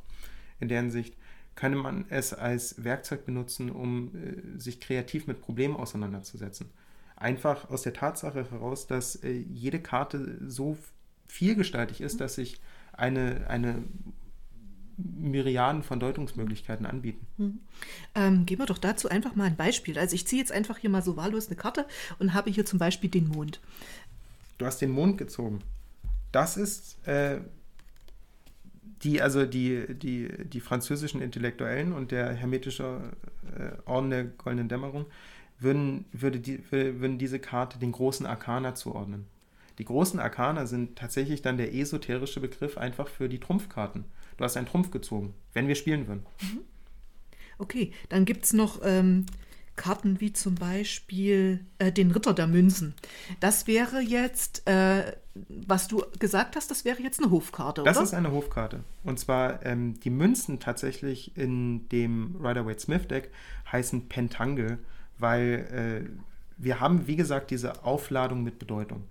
in 0.58 0.68
der 0.68 0.80
Hinsicht, 0.80 1.16
könne 1.54 1.76
man 1.76 2.06
es 2.08 2.32
als 2.32 2.82
Werkzeug 2.82 3.26
benutzen, 3.26 3.70
um 3.70 4.10
äh, 4.14 4.58
sich 4.58 4.80
kreativ 4.80 5.26
mit 5.26 5.42
Problemen 5.42 5.76
auseinanderzusetzen. 5.76 6.70
Einfach 7.16 7.68
aus 7.70 7.82
der 7.82 7.92
Tatsache 7.92 8.50
heraus, 8.50 8.86
dass 8.86 9.16
äh, 9.16 9.32
jede 9.32 9.80
Karte 9.80 10.38
so 10.46 10.78
vielgestaltig 11.32 12.02
ist, 12.02 12.20
dass 12.20 12.34
sich 12.34 12.60
eine, 12.92 13.46
eine 13.48 13.82
Myriaden 14.98 15.82
von 15.82 15.98
Deutungsmöglichkeiten 15.98 16.84
anbieten. 16.84 17.26
Hm. 17.38 17.58
Ähm, 18.14 18.46
geben 18.46 18.60
wir 18.60 18.66
doch 18.66 18.78
dazu 18.78 19.08
einfach 19.08 19.34
mal 19.34 19.44
ein 19.44 19.56
Beispiel. 19.56 19.98
Also 19.98 20.14
ich 20.14 20.26
ziehe 20.26 20.40
jetzt 20.40 20.52
einfach 20.52 20.76
hier 20.76 20.90
mal 20.90 21.02
so 21.02 21.16
wahllos 21.16 21.46
eine 21.46 21.56
Karte 21.56 21.86
und 22.18 22.34
habe 22.34 22.50
hier 22.50 22.66
zum 22.66 22.78
Beispiel 22.78 23.08
den 23.08 23.28
Mond. 23.28 23.60
Du 24.58 24.66
hast 24.66 24.82
den 24.82 24.90
Mond 24.90 25.16
gezogen. 25.16 25.60
Das 26.32 26.58
ist 26.58 27.04
äh, 27.08 27.40
die, 29.02 29.22
also 29.22 29.46
die, 29.46 29.86
die, 29.94 30.28
die 30.44 30.60
französischen 30.60 31.22
Intellektuellen 31.22 31.94
und 31.94 32.10
der 32.10 32.34
hermetische 32.34 33.00
äh, 33.58 33.88
Orden 33.88 34.10
der 34.10 34.24
Goldenen 34.24 34.68
Dämmerung 34.68 35.06
würden, 35.58 36.04
würde 36.12 36.40
die, 36.40 36.62
würden 36.70 37.18
diese 37.18 37.38
Karte 37.38 37.78
den 37.78 37.92
großen 37.92 38.26
Arkana 38.26 38.74
zuordnen. 38.74 39.31
Die 39.78 39.84
großen 39.84 40.20
Arkana 40.20 40.66
sind 40.66 40.96
tatsächlich 40.96 41.42
dann 41.42 41.56
der 41.56 41.74
esoterische 41.74 42.40
Begriff 42.40 42.76
einfach 42.78 43.08
für 43.08 43.28
die 43.28 43.40
Trumpfkarten. 43.40 44.04
Du 44.36 44.44
hast 44.44 44.56
einen 44.56 44.66
Trumpf 44.66 44.90
gezogen, 44.90 45.34
wenn 45.52 45.68
wir 45.68 45.74
spielen 45.74 46.06
würden. 46.06 46.26
Mhm. 46.40 46.60
Okay, 47.58 47.92
dann 48.08 48.24
gibt 48.24 48.44
es 48.44 48.52
noch 48.52 48.80
ähm, 48.82 49.26
Karten 49.76 50.20
wie 50.20 50.32
zum 50.32 50.54
Beispiel 50.54 51.64
äh, 51.78 51.92
den 51.92 52.10
Ritter 52.10 52.34
der 52.34 52.46
Münzen. 52.46 52.94
Das 53.40 53.66
wäre 53.66 54.00
jetzt, 54.00 54.66
äh, 54.68 55.16
was 55.48 55.88
du 55.88 56.02
gesagt 56.18 56.56
hast, 56.56 56.70
das 56.70 56.84
wäre 56.84 57.00
jetzt 57.00 57.22
eine 57.22 57.30
Hofkarte, 57.30 57.82
das 57.82 57.96
oder? 57.96 58.00
Das 58.00 58.10
ist 58.10 58.14
eine 58.14 58.32
Hofkarte. 58.32 58.84
Und 59.02 59.18
zwar 59.18 59.64
ähm, 59.64 59.98
die 60.00 60.10
Münzen 60.10 60.60
tatsächlich 60.60 61.36
in 61.36 61.88
dem 61.88 62.36
Rider-Waite-Smith-Deck 62.36 63.30
heißen 63.70 64.08
Pentangle, 64.08 64.78
weil 65.18 66.08
äh, 66.08 66.22
wir 66.58 66.80
haben, 66.80 67.06
wie 67.06 67.16
gesagt, 67.16 67.50
diese 67.50 67.84
Aufladung 67.84 68.42
mit 68.42 68.58
Bedeutung. 68.58 69.04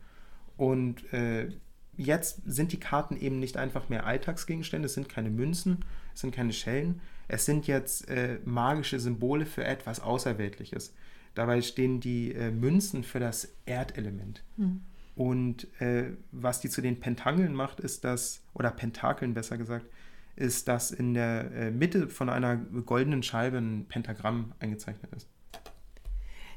Und 0.62 1.12
äh, 1.12 1.50
jetzt 1.97 2.43
sind 2.45 2.71
die 2.71 2.80
Karten 2.80 3.17
eben 3.17 3.39
nicht 3.39 3.58
einfach 3.58 3.89
mehr 3.89 4.06
Alltagsgegenstände, 4.06 4.86
es 4.86 4.93
sind 4.93 5.10
keine 5.10 5.32
Münzen, 5.32 5.84
es 6.13 6.21
sind 6.21 6.36
keine 6.36 6.54
Schellen, 6.54 7.02
es 7.28 7.45
sind 7.45 7.65
jetzt 7.65 8.08
äh, 8.10 8.38
magische 8.45 9.00
Symbole 9.00 9.47
für 9.47 9.63
etwas 9.63 10.02
Außerweltliches. 10.02 10.93
Dabei 11.34 11.63
stehen 11.63 12.00
die 12.00 12.36
äh, 12.36 12.52
Münzen 12.52 13.04
für 13.04 13.19
das 13.19 13.56
Erdelement. 13.65 14.43
Hm. 14.58 14.82
Und 15.15 15.82
äh, 15.82 16.12
was 16.32 16.62
die 16.62 16.69
zu 16.69 16.84
den 16.84 17.00
Pentangeln 17.00 17.56
macht, 17.56 17.80
ist 17.80 18.04
das, 18.04 18.43
oder 18.54 18.69
Pentakeln 18.69 19.34
besser 19.34 19.58
gesagt, 19.58 19.88
ist, 20.36 20.67
dass 20.67 20.91
in 20.91 21.15
der 21.15 21.52
äh, 21.54 21.71
Mitte 21.71 22.08
von 22.08 22.30
einer 22.30 22.56
goldenen 22.56 23.24
Scheibe 23.24 23.58
ein 23.58 23.88
Pentagramm 23.89 24.54
eingezeichnet 24.60 25.12
ist. 25.15 25.28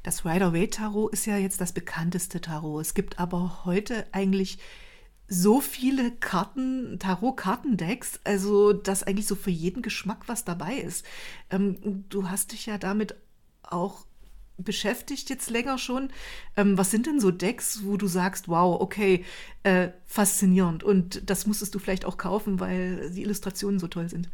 Das 0.04 0.26
Rider-Waite-Tarot 0.26 1.12
ist 1.12 1.24
ja 1.24 1.38
jetzt 1.38 1.62
das 1.62 1.72
bekannteste 1.72 2.40
Tarot. 2.40 2.82
Es 2.82 2.92
gibt 2.92 3.18
aber 3.18 3.64
heute 3.64 4.06
eigentlich 4.12 4.58
so 5.26 5.62
viele 5.62 6.10
Karten, 6.10 6.98
Tarot-Kartendecks, 6.98 8.20
also 8.22 8.74
dass 8.74 9.02
eigentlich 9.02 9.26
so 9.26 9.34
für 9.34 9.50
jeden 9.50 9.80
Geschmack 9.80 10.28
was 10.28 10.44
dabei 10.44 10.74
ist. 10.74 11.06
Ähm, 11.50 12.04
du 12.10 12.28
hast 12.28 12.52
dich 12.52 12.66
ja 12.66 12.76
damit 12.76 13.14
auch 13.62 14.04
beschäftigt 14.58 15.30
jetzt 15.30 15.48
länger 15.48 15.78
schon. 15.78 16.10
Ähm, 16.54 16.76
was 16.76 16.90
sind 16.90 17.06
denn 17.06 17.18
so 17.18 17.30
Decks, 17.30 17.80
wo 17.84 17.96
du 17.96 18.06
sagst, 18.06 18.46
wow, 18.46 18.78
okay, 18.78 19.24
äh, 19.62 19.88
faszinierend 20.04 20.84
und 20.84 21.30
das 21.30 21.46
musstest 21.46 21.74
du 21.74 21.78
vielleicht 21.78 22.04
auch 22.04 22.18
kaufen, 22.18 22.60
weil 22.60 23.10
die 23.10 23.22
Illustrationen 23.22 23.80
so 23.80 23.88
toll 23.88 24.10
sind? 24.10 24.28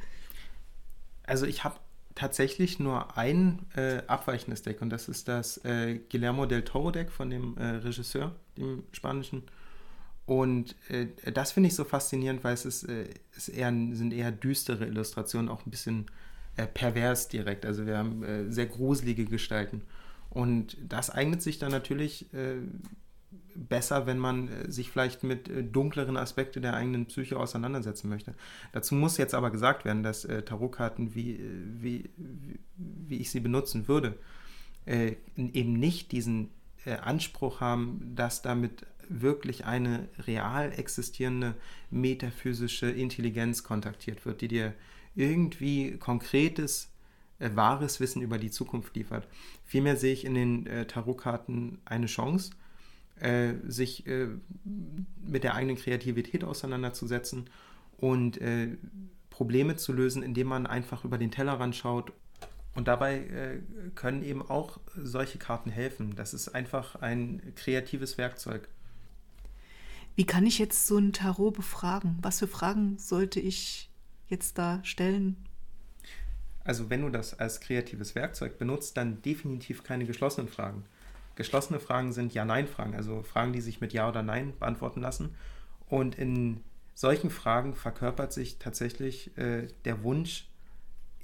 Also 1.22 1.46
ich 1.46 1.62
habe 1.62 1.76
tatsächlich 2.20 2.78
nur 2.78 3.16
ein 3.16 3.66
äh, 3.74 4.02
abweichendes 4.06 4.62
Deck 4.62 4.82
und 4.82 4.90
das 4.90 5.08
ist 5.08 5.26
das 5.26 5.56
äh, 5.64 5.98
Guillermo 6.10 6.44
del 6.44 6.62
Toro 6.62 6.90
Deck 6.90 7.10
von 7.10 7.30
dem 7.30 7.56
äh, 7.56 7.76
Regisseur, 7.76 8.36
dem 8.58 8.82
spanischen 8.92 9.44
und 10.26 10.76
äh, 10.90 11.08
das 11.32 11.52
finde 11.52 11.68
ich 11.68 11.74
so 11.74 11.84
faszinierend, 11.84 12.44
weil 12.44 12.54
es 12.54 12.64
ist, 12.64 12.84
äh, 12.84 13.06
ist 13.36 13.48
eher, 13.48 13.70
sind 13.70 14.12
eher 14.12 14.30
düstere 14.30 14.86
Illustrationen, 14.86 15.48
auch 15.48 15.66
ein 15.66 15.70
bisschen 15.70 16.06
äh, 16.56 16.66
pervers 16.66 17.28
direkt. 17.28 17.64
Also 17.66 17.86
wir 17.86 17.98
haben 17.98 18.52
sehr 18.52 18.66
gruselige 18.66 19.24
Gestalten. 19.24 19.82
Und 20.28 20.76
das 20.86 21.10
eignet 21.10 21.42
sich 21.42 21.58
dann 21.58 21.72
natürlich 21.72 22.26
besser, 23.54 24.06
wenn 24.06 24.18
man 24.18 24.48
äh, 24.48 24.70
sich 24.70 24.90
vielleicht 24.90 25.22
mit 25.22 25.50
dunkleren 25.74 26.16
Aspekten 26.16 26.62
der 26.62 26.74
eigenen 26.74 27.06
Psyche 27.06 27.38
auseinandersetzen 27.38 28.08
möchte. 28.08 28.34
Dazu 28.72 28.94
muss 28.94 29.16
jetzt 29.16 29.34
aber 29.34 29.50
gesagt 29.50 29.84
werden, 29.84 30.02
dass 30.02 30.22
Tarotkarten, 30.44 31.14
wie, 31.14 31.40
wie, 31.80 32.10
wie 32.76 33.18
ich 33.18 33.30
sie 33.30 33.40
benutzen 33.40 33.88
würde, 33.88 34.16
eben 34.86 35.72
nicht 35.74 36.12
diesen 36.12 36.50
Anspruch 36.84 37.60
haben, 37.60 38.12
dass 38.14 38.42
damit 38.42 38.86
wirklich 39.10 39.64
eine 39.66 40.08
real 40.26 40.72
existierende 40.72 41.54
metaphysische 41.90 42.90
Intelligenz 42.90 43.62
kontaktiert 43.62 44.24
wird, 44.24 44.40
die 44.40 44.48
dir 44.48 44.74
irgendwie 45.14 45.98
konkretes, 45.98 46.90
äh, 47.40 47.50
wahres 47.54 48.00
Wissen 48.00 48.22
über 48.22 48.38
die 48.38 48.50
Zukunft 48.50 48.94
liefert. 48.94 49.26
Vielmehr 49.64 49.96
sehe 49.96 50.12
ich 50.12 50.24
in 50.24 50.34
den 50.34 50.66
äh, 50.66 50.86
Tarotkarten 50.86 51.78
eine 51.84 52.06
Chance, 52.06 52.52
äh, 53.20 53.54
sich 53.66 54.06
äh, 54.06 54.28
mit 55.22 55.44
der 55.44 55.54
eigenen 55.54 55.76
Kreativität 55.76 56.44
auseinanderzusetzen 56.44 57.50
und 57.98 58.40
äh, 58.40 58.76
Probleme 59.30 59.76
zu 59.76 59.92
lösen, 59.92 60.22
indem 60.22 60.48
man 60.48 60.66
einfach 60.66 61.04
über 61.04 61.18
den 61.18 61.30
Tellerrand 61.30 61.76
schaut 61.76 62.12
und 62.74 62.88
dabei 62.88 63.18
äh, 63.18 63.60
können 63.94 64.22
eben 64.22 64.42
auch 64.42 64.78
solche 64.96 65.38
Karten 65.38 65.70
helfen. 65.70 66.14
Das 66.14 66.34
ist 66.34 66.48
einfach 66.48 66.96
ein 66.96 67.52
kreatives 67.56 68.18
Werkzeug. 68.18 68.68
Wie 70.16 70.24
kann 70.24 70.46
ich 70.46 70.58
jetzt 70.58 70.86
so 70.86 70.98
ein 70.98 71.12
Tarot 71.12 71.54
befragen? 71.54 72.18
Was 72.22 72.40
für 72.40 72.48
Fragen 72.48 72.98
sollte 72.98 73.40
ich 73.40 73.90
jetzt 74.28 74.58
da 74.58 74.80
stellen? 74.84 75.36
Also 76.62 76.90
wenn 76.90 77.02
du 77.02 77.08
das 77.08 77.38
als 77.38 77.60
kreatives 77.60 78.14
Werkzeug 78.14 78.58
benutzt, 78.58 78.96
dann 78.96 79.22
definitiv 79.22 79.82
keine 79.82 80.04
geschlossenen 80.04 80.48
Fragen. 80.48 80.84
Geschlossene 81.40 81.80
Fragen 81.80 82.12
sind 82.12 82.34
Ja-Nein-Fragen, 82.34 82.94
also 82.94 83.22
Fragen, 83.22 83.54
die 83.54 83.62
sich 83.62 83.80
mit 83.80 83.94
Ja 83.94 84.06
oder 84.10 84.22
Nein 84.22 84.52
beantworten 84.58 85.00
lassen. 85.00 85.34
Und 85.88 86.18
in 86.18 86.60
solchen 86.92 87.30
Fragen 87.30 87.74
verkörpert 87.74 88.30
sich 88.30 88.58
tatsächlich 88.58 89.34
äh, 89.38 89.68
der 89.86 90.02
Wunsch, 90.02 90.50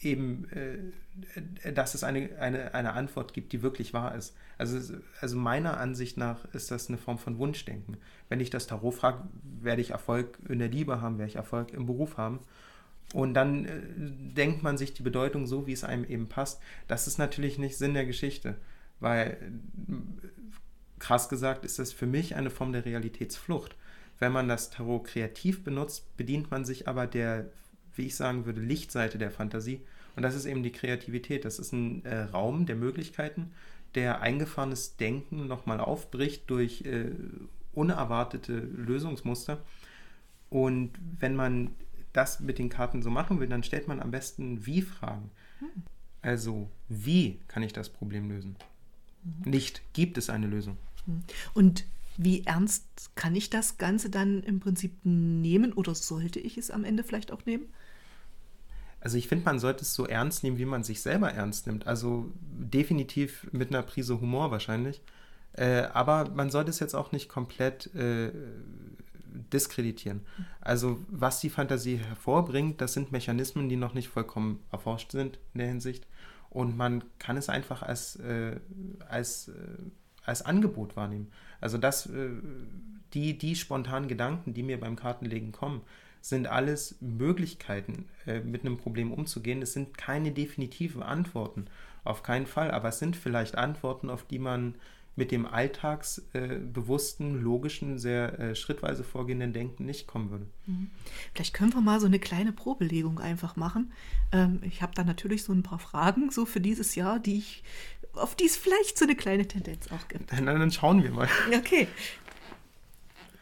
eben, 0.01 0.49
äh, 0.53 1.71
dass 1.75 1.95
es 1.95 2.03
eine, 2.03 2.31
eine, 2.39 2.73
eine 2.73 2.95
Antwort 2.95 3.35
gibt, 3.35 3.53
die 3.53 3.61
wirklich 3.61 3.93
wahr 3.93 4.15
ist. 4.15 4.35
Also, 4.57 4.95
also 5.21 5.37
meiner 5.37 5.77
Ansicht 5.77 6.17
nach 6.17 6.47
ist 6.55 6.71
das 6.71 6.89
eine 6.89 6.97
Form 6.97 7.19
von 7.19 7.37
Wunschdenken. 7.37 7.99
Wenn 8.31 8.41
ich 8.41 8.49
das 8.49 8.67
Tarot 8.67 8.95
frage, 8.95 9.23
werde 9.61 9.83
ich 9.83 9.91
Erfolg 9.91 10.39
in 10.49 10.61
der 10.61 10.69
Liebe 10.69 11.03
haben, 11.03 11.19
werde 11.19 11.29
ich 11.29 11.37
Erfolg 11.37 11.75
im 11.75 11.85
Beruf 11.85 12.17
haben. 12.17 12.39
Und 13.13 13.35
dann 13.35 13.67
äh, 13.67 13.83
denkt 14.35 14.63
man 14.63 14.79
sich 14.79 14.95
die 14.95 15.03
Bedeutung 15.03 15.47
so, 15.47 15.67
wie 15.67 15.75
es 15.75 15.85
einem 15.85 16.05
eben 16.05 16.27
passt. 16.27 16.59
Das 16.89 17.07
ist 17.07 17.19
natürlich 17.19 17.59
nicht 17.59 17.77
Sinn 17.77 17.93
der 17.93 18.07
Geschichte, 18.07 18.57
weil 19.01 19.53
krass 20.99 21.29
gesagt 21.29 21.65
ist 21.65 21.79
das 21.79 21.93
für 21.93 22.07
mich 22.07 22.37
eine 22.37 22.51
Form 22.51 22.73
der 22.73 22.85
Realitätsflucht. 22.85 23.77
Wenn 24.19 24.33
man 24.33 24.49
das 24.49 24.71
Tarot 24.71 25.05
kreativ 25.05 25.63
benutzt, 25.63 26.17
bedient 26.17 26.51
man 26.51 26.65
sich 26.65 26.89
aber 26.89 27.07
der 27.07 27.51
wie 27.97 28.07
ich 28.07 28.17
sagen 28.17 28.47
würde, 28.47 28.61
Lichtseite 28.61 29.19
der 29.19 29.31
Fantasie. 29.31 29.81
Und 30.15 30.23
das 30.23 30.35
ist 30.35 30.47
eben 30.47 30.63
die 30.63 30.73
Kreativität. 30.73 31.45
Das 31.45 31.59
ist 31.59 31.73
ein 31.73 32.05
äh, 32.05 32.23
Raum 32.23 32.67
der 32.67 32.77
Möglichkeiten, 32.77 33.53
der 33.95 34.21
eingefahrenes 34.21 34.97
Denken 34.97 35.47
nochmal 35.47 35.81
aufbricht 35.81 36.49
durch 36.49 36.83
äh, 36.83 37.11
unerwartete 37.73 38.53
Lösungsmuster. 38.53 39.59
Und 40.49 40.93
wenn 41.19 41.37
man 41.37 41.71
das 42.13 42.41
mit 42.41 42.59
den 42.59 42.71
Karten 42.71 43.03
so 43.03 43.11
machen 43.11 43.41
will, 43.41 43.49
dann 43.49 43.63
stellt 43.63 43.89
man 43.89 44.01
am 44.01 44.11
besten 44.11 44.65
Wie-Fragen. 44.65 45.31
Hm. 45.59 45.69
Also, 46.23 46.71
wie 46.89 47.41
kann 47.47 47.63
ich 47.63 47.73
das 47.73 47.91
Problem 47.91 48.31
lösen? 48.31 48.57
Mhm. 49.27 49.51
Nicht, 49.51 49.83
gibt 49.93 50.19
es 50.19 50.31
eine 50.31 50.47
Lösung? 50.47 50.77
Hm. 51.07 51.23
Und 51.55 51.85
wie 52.17 52.45
ernst 52.45 52.85
kann 53.15 53.35
ich 53.35 53.51
das 53.51 53.79
Ganze 53.79 54.09
dann 54.09 54.43
im 54.43 54.61
Prinzip 54.61 54.93
nehmen 55.05 55.73
oder 55.73 55.95
sollte 55.95 56.41
ich 56.41 56.57
es 56.57 56.71
am 56.71 56.85
Ende 56.85 57.05
vielleicht 57.05 57.31
auch 57.33 57.45
nehmen? 57.45 57.67
Also 59.01 59.19
ich 59.19 59.29
finde, 59.29 59.45
man 59.45 59.59
sollte 59.59 59.83
es 59.83 59.95
so 59.95 60.07
ernst 60.07 60.43
nehmen, 60.43 60.59
wie 60.59 60.65
man 60.65 60.83
sich 60.83 61.03
selber 61.03 61.31
ernst 61.31 61.67
nimmt. 61.67 61.87
Also 61.87 62.33
definitiv 62.41 63.47
mit 63.53 63.69
einer 63.69 63.83
Prise 63.83 64.21
Humor 64.21 64.51
wahrscheinlich. 64.51 65.03
Äh, 65.53 65.83
aber 65.93 66.31
man 66.31 66.51
sollte 66.51 66.71
es 66.71 66.81
jetzt 66.81 66.95
auch 66.95 67.13
nicht 67.13 67.29
komplett 67.29 67.95
äh, 67.95 68.33
diskreditieren. 69.53 70.23
Also 70.61 70.99
was 71.09 71.41
die 71.41 71.51
Fantasie 71.51 71.97
hervorbringt, 71.97 72.81
das 72.81 72.95
sind 72.95 73.13
Mechanismen, 73.13 73.69
die 73.69 73.77
noch 73.77 73.95
nicht 73.95 74.09
vollkommen 74.09 74.61
erforscht 74.73 75.13
sind 75.13 75.39
in 75.55 75.59
der 75.59 75.69
Hinsicht. 75.69 76.07
Und 76.57 76.75
man 76.75 77.05
kann 77.19 77.37
es 77.37 77.51
einfach 77.51 77.83
als, 77.83 78.17
äh, 78.17 78.59
als, 79.11 79.49
äh, 79.49 79.53
als 80.25 80.41
Angebot 80.41 80.97
wahrnehmen. 80.97 81.31
Also 81.61 81.77
das, 81.77 82.07
äh, 82.07 82.31
die, 83.13 83.37
die 83.37 83.57
spontanen 83.57 84.09
Gedanken, 84.09 84.55
die 84.55 84.63
mir 84.63 84.81
beim 84.81 84.97
Kartenlegen 84.97 85.53
kommen, 85.53 85.83
sind 86.23 86.47
alles 86.47 86.97
Möglichkeiten, 87.03 88.09
äh, 88.27 88.41
mit 88.41 88.63
einem 88.63 88.79
Problem 88.79 89.13
umzugehen. 89.13 89.61
Es 89.61 89.75
sind 89.75 89.99
keine 89.99 90.33
definitiven 90.33 91.03
Antworten, 91.03 91.67
auf 92.05 92.23
keinen 92.23 92.47
Fall, 92.47 92.71
aber 92.71 92.89
es 92.89 93.01
sind 93.01 93.17
vielleicht 93.17 93.59
Antworten, 93.59 94.09
auf 94.09 94.25
die 94.25 94.39
man 94.39 94.77
mit 95.17 95.33
dem 95.33 95.47
alltagsbewussten, 95.47 97.37
äh, 97.37 97.41
logischen, 97.41 97.99
sehr 97.99 98.39
äh, 98.39 98.55
schrittweise 98.55 99.03
vorgehenden 99.03 99.55
Denken 99.55 99.87
nicht 99.87 100.07
kommen 100.07 100.31
würde. 100.31 100.47
Mhm. 100.67 100.91
Vielleicht 101.33 101.55
können 101.55 101.73
wir 101.73 101.81
mal 101.81 101.99
so 102.01 102.07
eine 102.07 102.19
kleine 102.19 102.53
Probelegung 102.53 103.19
einfach 103.19 103.57
machen. 103.57 103.93
Ähm, 104.31 104.61
ich 104.63 104.83
habe 104.83 104.93
da 104.95 105.05
natürlich 105.05 105.43
so 105.43 105.53
ein 105.53 105.63
paar 105.63 105.79
Fragen 105.79 106.31
so 106.31 106.45
für 106.45 106.61
dieses 106.61 106.95
Jahr, 106.95 107.19
die 107.19 107.39
ich, 107.39 107.65
auf 108.13 108.35
die 108.35 108.45
es 108.45 108.57
vielleicht 108.57 108.99
so 108.99 109.07
eine 109.07 109.17
kleine 109.17 109.49
Tendenz 109.49 109.91
auch 109.91 110.07
gibt. 110.09 110.33
Dann, 110.33 110.45
dann 110.45 110.71
schauen 110.71 111.03
wir 111.03 111.11
mal. 111.11 111.29
Okay. 111.57 111.89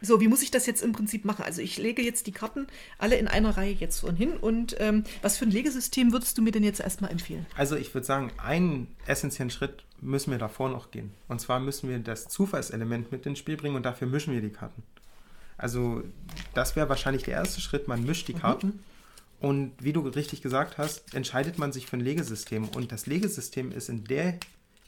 So, 0.04 0.20
wie 0.20 0.28
muss 0.28 0.42
ich 0.42 0.50
das 0.50 0.66
jetzt 0.66 0.82
im 0.82 0.92
Prinzip 0.92 1.24
machen? 1.24 1.44
Also 1.44 1.62
ich 1.62 1.78
lege 1.78 2.02
jetzt 2.02 2.26
die 2.26 2.32
Karten 2.32 2.66
alle 2.98 3.16
in 3.16 3.28
einer 3.28 3.56
Reihe 3.56 3.72
jetzt 3.72 4.00
von 4.00 4.16
hin. 4.16 4.36
Und 4.36 4.76
ähm, 4.78 5.04
was 5.22 5.38
für 5.38 5.46
ein 5.46 5.50
Legesystem 5.50 6.12
würdest 6.12 6.36
du 6.36 6.42
mir 6.42 6.50
denn 6.50 6.64
jetzt 6.64 6.80
erstmal 6.80 7.10
empfehlen? 7.10 7.46
Also 7.56 7.76
ich 7.76 7.92
würde 7.94 8.06
sagen, 8.06 8.30
einen 8.36 8.88
essentiellen 9.06 9.50
Schritt 9.50 9.84
müssen 10.00 10.30
wir 10.30 10.38
davor 10.38 10.68
noch 10.68 10.90
gehen. 10.90 11.12
Und 11.28 11.40
zwar 11.40 11.60
müssen 11.60 11.88
wir 11.88 11.98
das 11.98 12.28
Zufallselement 12.28 13.10
mit 13.12 13.24
ins 13.26 13.38
Spiel 13.38 13.56
bringen 13.56 13.76
und 13.76 13.84
dafür 13.84 14.06
mischen 14.06 14.34
wir 14.34 14.40
die 14.40 14.50
Karten. 14.50 14.82
Also 15.56 16.02
das 16.52 16.76
wäre 16.76 16.88
wahrscheinlich 16.88 17.22
der 17.22 17.34
erste 17.34 17.60
Schritt. 17.60 17.88
Man 17.88 18.04
mischt 18.04 18.28
die 18.28 18.34
mhm. 18.34 18.40
Karten. 18.40 18.66
Mhm. 18.66 18.80
Und 19.40 19.72
wie 19.80 19.92
du 19.92 20.00
richtig 20.00 20.42
gesagt 20.42 20.78
hast, 20.78 21.14
entscheidet 21.14 21.58
man 21.58 21.72
sich 21.72 21.86
für 21.86 21.96
ein 21.96 22.00
Legesystem. 22.00 22.68
Und 22.68 22.92
das 22.92 23.06
Legesystem 23.06 23.72
ist 23.72 23.88
in 23.88 24.04
der 24.04 24.38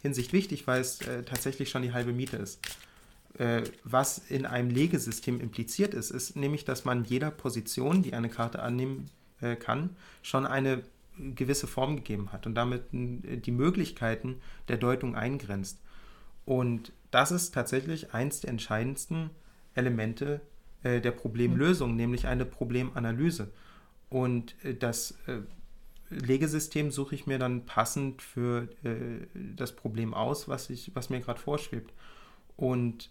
Hinsicht 0.02 0.32
wichtig, 0.32 0.66
weil 0.66 0.80
es 0.80 1.00
äh, 1.02 1.22
tatsächlich 1.24 1.68
schon 1.68 1.82
die 1.82 1.92
halbe 1.92 2.12
Miete 2.12 2.36
ist 2.36 2.60
äh, 3.38 3.62
was 3.84 4.18
in 4.18 4.46
einem 4.46 4.70
Legesystem 4.70 5.40
impliziert 5.40 5.94
ist, 5.94 6.10
ist 6.10 6.36
nämlich, 6.36 6.64
dass 6.64 6.84
man 6.84 7.04
jeder 7.04 7.30
Position, 7.30 8.02
die 8.02 8.14
eine 8.14 8.28
Karte 8.28 8.62
annehmen 8.62 9.10
äh, 9.40 9.56
kann, 9.56 9.90
schon 10.22 10.46
eine 10.46 10.82
gewisse 11.18 11.66
Form 11.66 11.96
gegeben 11.96 12.32
hat 12.32 12.46
und 12.46 12.54
damit 12.54 12.92
äh, 12.92 13.36
die 13.36 13.50
Möglichkeiten 13.50 14.40
der 14.68 14.76
Deutung 14.76 15.16
eingrenzt. 15.16 15.80
Und 16.44 16.92
das 17.10 17.32
ist 17.32 17.52
tatsächlich 17.52 18.14
eins 18.14 18.40
der 18.40 18.50
entscheidendsten 18.50 19.30
Elemente 19.74 20.40
äh, 20.82 21.00
der 21.00 21.10
Problemlösung, 21.10 21.90
mhm. 21.90 21.96
nämlich 21.96 22.26
eine 22.26 22.44
Problemanalyse. 22.44 23.50
Und 24.08 24.54
äh, 24.64 24.74
das 24.74 25.18
äh, 25.26 25.40
Legesystem 26.08 26.90
suche 26.92 27.16
ich 27.16 27.26
mir 27.26 27.38
dann 27.40 27.66
passend 27.66 28.22
für 28.22 28.68
das 29.34 29.74
Problem 29.74 30.14
aus, 30.14 30.46
was, 30.46 30.70
ich, 30.70 30.92
was 30.94 31.10
mir 31.10 31.18
gerade 31.18 31.40
vorschwebt. 31.40 31.92
Und 32.56 33.10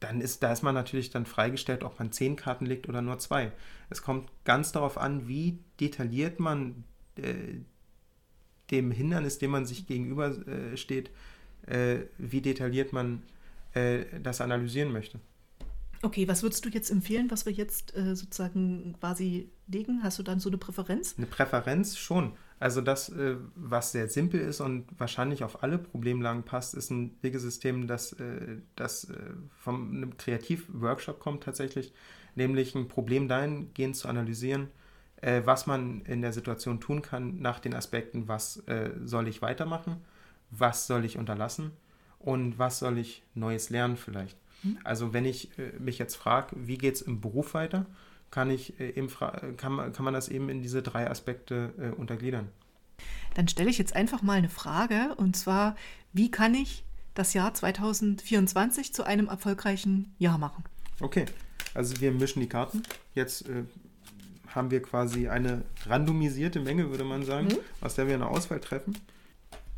dann 0.00 0.20
ist, 0.20 0.42
da 0.42 0.52
ist 0.52 0.62
man 0.62 0.74
natürlich 0.74 1.10
dann 1.10 1.26
freigestellt, 1.26 1.84
ob 1.84 1.98
man 1.98 2.10
zehn 2.10 2.36
Karten 2.36 2.66
legt 2.66 2.88
oder 2.88 3.02
nur 3.02 3.18
zwei. 3.18 3.52
Es 3.90 4.02
kommt 4.02 4.30
ganz 4.44 4.72
darauf 4.72 4.98
an, 4.98 5.28
wie 5.28 5.58
detailliert 5.78 6.40
man 6.40 6.84
äh, 7.16 7.58
dem 8.70 8.90
Hindernis, 8.90 9.38
dem 9.38 9.50
man 9.50 9.66
sich 9.66 9.86
gegenüber 9.86 10.28
äh, 10.46 10.76
steht, 10.76 11.10
äh, 11.66 11.98
wie 12.18 12.40
detailliert 12.40 12.92
man 12.92 13.22
äh, 13.74 14.04
das 14.22 14.40
analysieren 14.40 14.92
möchte. 14.92 15.20
Okay, 16.02 16.26
was 16.26 16.42
würdest 16.42 16.64
du 16.64 16.70
jetzt 16.70 16.90
empfehlen, 16.90 17.30
was 17.30 17.44
wir 17.44 17.52
jetzt 17.52 17.94
äh, 17.94 18.16
sozusagen 18.16 18.96
quasi 18.98 19.50
legen? 19.66 20.02
Hast 20.02 20.18
du 20.18 20.22
dann 20.22 20.40
so 20.40 20.48
eine 20.48 20.56
Präferenz? 20.56 21.14
Eine 21.18 21.26
Präferenz 21.26 21.98
schon. 21.98 22.32
Also 22.60 22.82
das, 22.82 23.08
äh, 23.08 23.36
was 23.54 23.92
sehr 23.92 24.06
simpel 24.08 24.38
ist 24.38 24.60
und 24.60 24.86
wahrscheinlich 24.98 25.42
auf 25.42 25.62
alle 25.62 25.78
Problemlagen 25.78 26.42
passt, 26.42 26.74
ist 26.74 26.90
ein 26.90 27.16
Wegesystem, 27.22 27.86
das, 27.86 28.12
äh, 28.12 28.58
das 28.76 29.04
äh, 29.04 29.16
von 29.56 29.88
einem 29.88 30.18
Kreativworkshop 30.18 31.18
kommt 31.20 31.42
tatsächlich, 31.42 31.94
nämlich 32.34 32.74
ein 32.74 32.86
Problem 32.86 33.28
dahingehend 33.28 33.96
zu 33.96 34.06
analysieren, 34.06 34.68
was 35.44 35.66
man 35.66 36.00
in 36.06 36.22
der 36.22 36.32
Situation 36.32 36.80
tun 36.80 37.02
kann 37.02 37.42
nach 37.42 37.58
den 37.58 37.74
Aspekten, 37.74 38.26
was 38.26 38.62
soll 39.04 39.28
ich 39.28 39.42
weitermachen, 39.42 39.96
was 40.50 40.86
soll 40.86 41.04
ich 41.04 41.18
unterlassen 41.18 41.72
und 42.20 42.58
was 42.58 42.78
soll 42.78 42.96
ich 42.96 43.22
Neues 43.34 43.68
lernen 43.68 43.98
vielleicht. 43.98 44.38
Mhm. 44.62 44.78
Also 44.82 45.12
wenn 45.12 45.26
ich 45.26 45.50
mich 45.78 45.98
jetzt 45.98 46.14
frage, 46.14 46.56
wie 46.56 46.78
geht 46.78 46.94
es 46.94 47.02
im 47.02 47.20
Beruf 47.20 47.52
weiter, 47.52 47.84
kann, 48.30 48.50
ich 48.50 48.78
äh, 48.80 48.90
eben 48.90 49.08
kann, 49.56 49.72
man, 49.72 49.92
kann 49.92 50.04
man 50.04 50.14
das 50.14 50.28
eben 50.28 50.48
in 50.48 50.62
diese 50.62 50.82
drei 50.82 51.10
Aspekte 51.10 51.72
äh, 51.78 51.88
untergliedern. 51.98 52.48
Dann 53.34 53.48
stelle 53.48 53.70
ich 53.70 53.78
jetzt 53.78 53.94
einfach 53.94 54.22
mal 54.22 54.38
eine 54.38 54.48
Frage 54.48 55.14
und 55.16 55.36
zwar, 55.36 55.76
wie 56.12 56.30
kann 56.30 56.54
ich 56.54 56.84
das 57.14 57.34
Jahr 57.34 57.54
2024 57.54 58.92
zu 58.92 59.04
einem 59.04 59.28
erfolgreichen 59.28 60.14
Jahr 60.18 60.38
machen? 60.38 60.64
Okay, 61.00 61.26
also 61.74 62.00
wir 62.00 62.12
mischen 62.12 62.40
die 62.40 62.48
Karten. 62.48 62.82
Jetzt 63.14 63.48
äh, 63.48 63.64
haben 64.48 64.70
wir 64.70 64.82
quasi 64.82 65.28
eine 65.28 65.62
randomisierte 65.86 66.60
Menge, 66.60 66.90
würde 66.90 67.04
man 67.04 67.24
sagen, 67.24 67.48
mhm. 67.48 67.58
aus 67.80 67.94
der 67.94 68.06
wir 68.06 68.14
eine 68.14 68.28
Auswahl 68.28 68.60
treffen. 68.60 68.96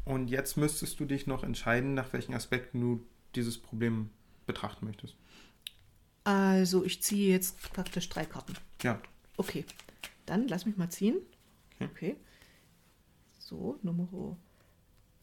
Und 0.04 0.28
jetzt 0.28 0.56
müsstest 0.56 0.98
du 0.98 1.04
dich 1.04 1.26
noch 1.26 1.44
entscheiden, 1.44 1.94
nach 1.94 2.12
welchen 2.12 2.34
Aspekten 2.34 2.80
du 2.80 3.04
dieses 3.34 3.58
Problem 3.58 4.10
betrachten 4.46 4.86
möchtest. 4.86 5.14
Also 6.24 6.84
ich 6.84 7.02
ziehe 7.02 7.32
jetzt 7.32 7.60
praktisch 7.72 8.08
drei 8.08 8.24
Karten. 8.24 8.54
Ja. 8.82 9.00
Okay. 9.36 9.64
Dann 10.26 10.48
lass 10.48 10.66
mich 10.66 10.76
mal 10.76 10.90
ziehen. 10.90 11.16
Okay. 11.76 11.90
okay. 11.90 12.16
So, 13.38 13.78
Nummer 13.82 14.36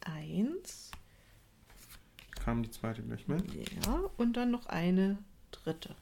1. 0.01 0.91
Kam 2.43 2.63
die 2.63 2.71
zweite 2.71 3.01
gleich 3.01 3.27
mit. 3.27 3.43
Ja, 3.85 4.01
und 4.17 4.33
dann 4.33 4.51
noch 4.51 4.67
eine 4.67 5.17
dritte. 5.51 5.95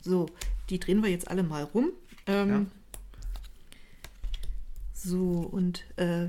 So, 0.00 0.26
die 0.70 0.78
drehen 0.78 1.02
wir 1.02 1.10
jetzt 1.10 1.28
alle 1.28 1.42
mal 1.42 1.64
rum. 1.64 1.92
Ähm, 2.26 2.48
ja. 2.50 2.66
So, 4.94 5.40
und 5.40 5.84
äh, 5.98 6.28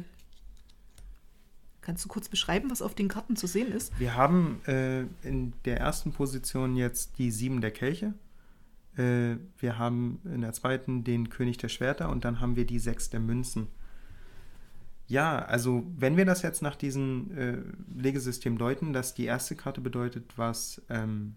Kannst 1.84 2.06
du 2.06 2.10
kurz 2.10 2.30
beschreiben, 2.30 2.72
was 2.72 2.82
auf 2.82 2.96
den 2.96 3.10
Karten 3.10 3.36
zu 3.36 3.46
sehen 3.46 3.72
ist? 3.72 3.98
Wir 4.00 4.16
haben 4.16 4.62
äh, 4.68 5.02
in 5.22 5.54
der 5.66 5.80
ersten 5.80 6.14
Position 6.14 6.78
jetzt 6.78 7.18
die 7.18 7.30
sieben 7.30 7.60
der 7.60 7.72
Kelche. 7.72 8.14
Äh, 8.96 9.36
wir 9.58 9.78
haben 9.78 10.22
in 10.24 10.42
der 10.42 10.54
zweiten 10.54 11.04
den 11.04 11.30
König 11.30 11.58
der 11.58 11.68
Schwerter 11.68 12.10
und 12.10 12.24
dann 12.24 12.40
haben 12.40 12.56
wir 12.56 12.66
die 12.66 12.80
sechs 12.80 13.10
der 13.10 13.20
Münzen. 13.20 13.68
Ja, 15.08 15.40
also 15.40 15.86
wenn 15.98 16.16
wir 16.16 16.24
das 16.26 16.42
jetzt 16.42 16.62
nach 16.62 16.78
diesem 16.78 17.38
äh, 17.38 17.58
Legesystem 18.02 18.58
deuten, 18.58 18.94
dass 18.94 19.14
die 19.14 19.26
erste 19.26 19.58
Karte 19.58 19.82
bedeutet, 19.82 20.38
was, 20.38 20.82
ähm, 20.90 21.36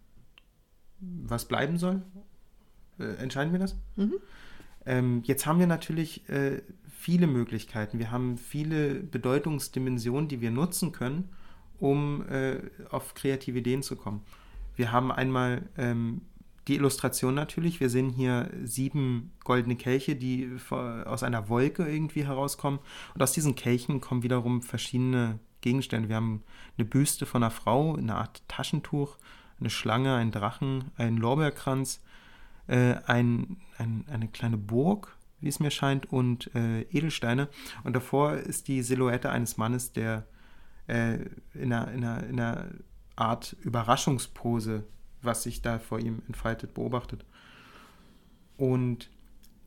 was 1.01 1.47
bleiben 1.47 1.77
soll, 1.77 2.03
äh, 3.01 3.17
entscheiden 3.17 3.53
wir 3.53 3.59
das? 3.59 3.77
Mhm. 3.97 4.15
Ähm, 4.87 5.23
jetzt 5.25 5.45
haben 5.45 5.59
wir 5.59 5.67
natürlich 5.67 6.29
äh, 6.29 6.63
viele 6.99 7.27
Möglichkeiten. 7.27 7.99
Wir 7.99 8.11
haben 8.11 8.39
viele 8.39 8.95
Bedeutungsdimensionen, 8.95 10.29
die 10.29 10.41
wir 10.41 10.51
nutzen 10.51 10.93
können, 10.93 11.29
um 11.79 12.27
äh, 12.29 12.59
auf 12.91 13.15
kreative 13.15 13.59
Ideen 13.59 13.83
zu 13.83 13.97
kommen. 13.97 14.23
Wir 14.75 14.93
haben 14.93 15.13
einmal 15.13 15.69
ähm, 15.77 16.23
die 16.69 16.75
Illustration 16.75 17.35
natürlich. 17.35 17.81
Wir 17.81 17.91
sehen 17.91 18.11
hier 18.11 18.51
sieben 18.65 19.33
goldene 19.45 19.77
Kelche, 19.77 20.17
die 20.17 20.51
aus 20.71 21.23
einer 21.23 21.49
Wolke 21.49 21.87
irgendwie 21.87 22.25
herauskommen. 22.25 22.81
Und 23.15 23.23
aus 23.23 23.33
diesen 23.33 23.55
Kelchen 23.55 24.01
kommen 24.01 24.23
wiederum 24.23 24.63
verschiedene 24.63 25.39
Gegenstände. 25.61 26.09
Wir 26.09 26.17
haben 26.17 26.43
eine 26.77 26.87
Büste 26.87 27.25
von 27.25 27.43
einer 27.43 27.51
Frau, 27.51 27.95
eine 27.95 28.17
Art 28.17 28.43
Taschentuch, 28.49 29.17
eine 29.61 29.71
Schlange, 29.71 30.17
einen 30.17 30.33
Drachen, 30.33 30.91
einen 30.97 31.19
Lorbeerkranz, 31.19 32.01
äh, 32.67 32.95
ein, 33.07 33.59
ein, 33.79 34.05
eine 34.11 34.29
kleine 34.29 34.57
Burg 34.57 35.17
wie 35.41 35.49
es 35.49 35.61
mir 35.61 35.71
scheint, 35.71 36.13
und 36.13 36.55
äh, 36.55 36.83
Edelsteine. 36.83 37.49
Und 37.85 37.95
davor 37.95 38.35
ist 38.35 38.69
die 38.69 38.83
Silhouette 38.83 39.31
eines 39.31 39.57
Mannes, 39.57 39.93
der 39.93 40.27
äh, 40.87 41.19
in, 41.55 41.73
einer, 41.73 41.93
in, 41.93 42.05
einer, 42.05 42.27
in 42.27 42.41
einer 42.41 42.67
Art 43.17 43.57
Überraschungspose, 43.63 44.85
was 45.23 45.43
sich 45.43 45.63
da 45.63 45.79
vor 45.79 45.99
ihm 45.99 46.23
entfaltet, 46.27 46.75
beobachtet. 46.75 47.25
Und 48.57 49.11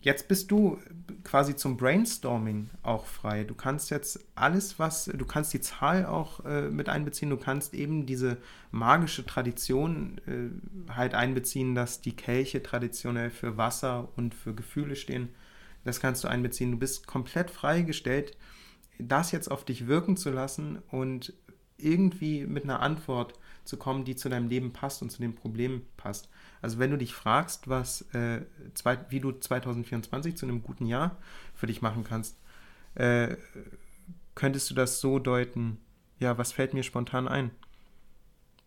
jetzt 0.02 0.28
bist 0.28 0.50
du 0.52 0.80
quasi 1.24 1.56
zum 1.56 1.78
Brainstorming 1.78 2.70
auch 2.84 3.06
frei. 3.06 3.44
Du 3.44 3.54
kannst 3.56 3.90
jetzt 3.90 4.20
alles, 4.36 4.80
was, 4.80 5.06
du 5.06 5.26
kannst 5.26 5.54
die 5.54 5.62
Zahl 5.62 6.06
auch 6.06 6.46
äh, 6.46 6.70
mit 6.70 6.90
einbeziehen, 6.90 7.30
du 7.30 7.38
kannst 7.38 7.74
eben 7.74 8.06
diese 8.06 8.38
magische 8.72 9.26
Tradition 9.26 10.20
äh, 10.28 10.94
halt 10.94 11.14
einbeziehen, 11.14 11.76
dass 11.76 12.02
die 12.02 12.16
Kelche 12.16 12.64
traditionell 12.64 13.30
für 13.30 13.58
Wasser 13.58 14.10
und 14.16 14.34
für 14.34 14.54
Gefühle 14.54 14.96
stehen. 14.96 15.30
Das 15.84 16.00
kannst 16.00 16.24
du 16.24 16.28
einbeziehen. 16.28 16.72
Du 16.72 16.78
bist 16.78 17.08
komplett 17.08 17.50
freigestellt, 17.50 18.38
das 18.98 19.32
jetzt 19.32 19.50
auf 19.50 19.66
dich 19.66 19.88
wirken 19.88 20.18
zu 20.18 20.30
lassen 20.30 20.80
und 20.90 21.34
irgendwie 21.78 22.46
mit 22.46 22.64
einer 22.64 22.82
Antwort 22.82 23.34
zu 23.64 23.78
kommen, 23.78 24.04
die 24.04 24.16
zu 24.16 24.30
deinem 24.30 24.50
Leben 24.50 24.74
passt 24.74 25.02
und 25.02 25.12
zu 25.12 25.22
dem 25.22 25.36
Problem 25.36 25.84
passt. 25.96 26.30
Also 26.62 26.80
wenn 26.80 26.92
du 26.92 26.98
dich 26.98 27.14
fragst, 27.14 27.70
was, 27.70 28.02
äh, 28.14 28.42
zwei, 28.74 28.98
wie 29.10 29.20
du 29.20 29.32
2024 29.32 30.36
zu 30.36 30.46
einem 30.46 30.62
guten 30.62 30.86
Jahr 30.86 31.18
für 31.56 31.68
dich 31.68 31.82
machen 31.82 32.04
kannst, 32.04 32.38
äh, 32.96 33.38
könntest 34.36 34.70
du 34.70 34.76
das 34.76 35.00
so 35.00 35.20
deuten, 35.20 35.78
ja, 36.20 36.38
was 36.38 36.52
fällt 36.52 36.74
mir 36.74 36.84
spontan 36.84 37.28
ein? 37.28 37.52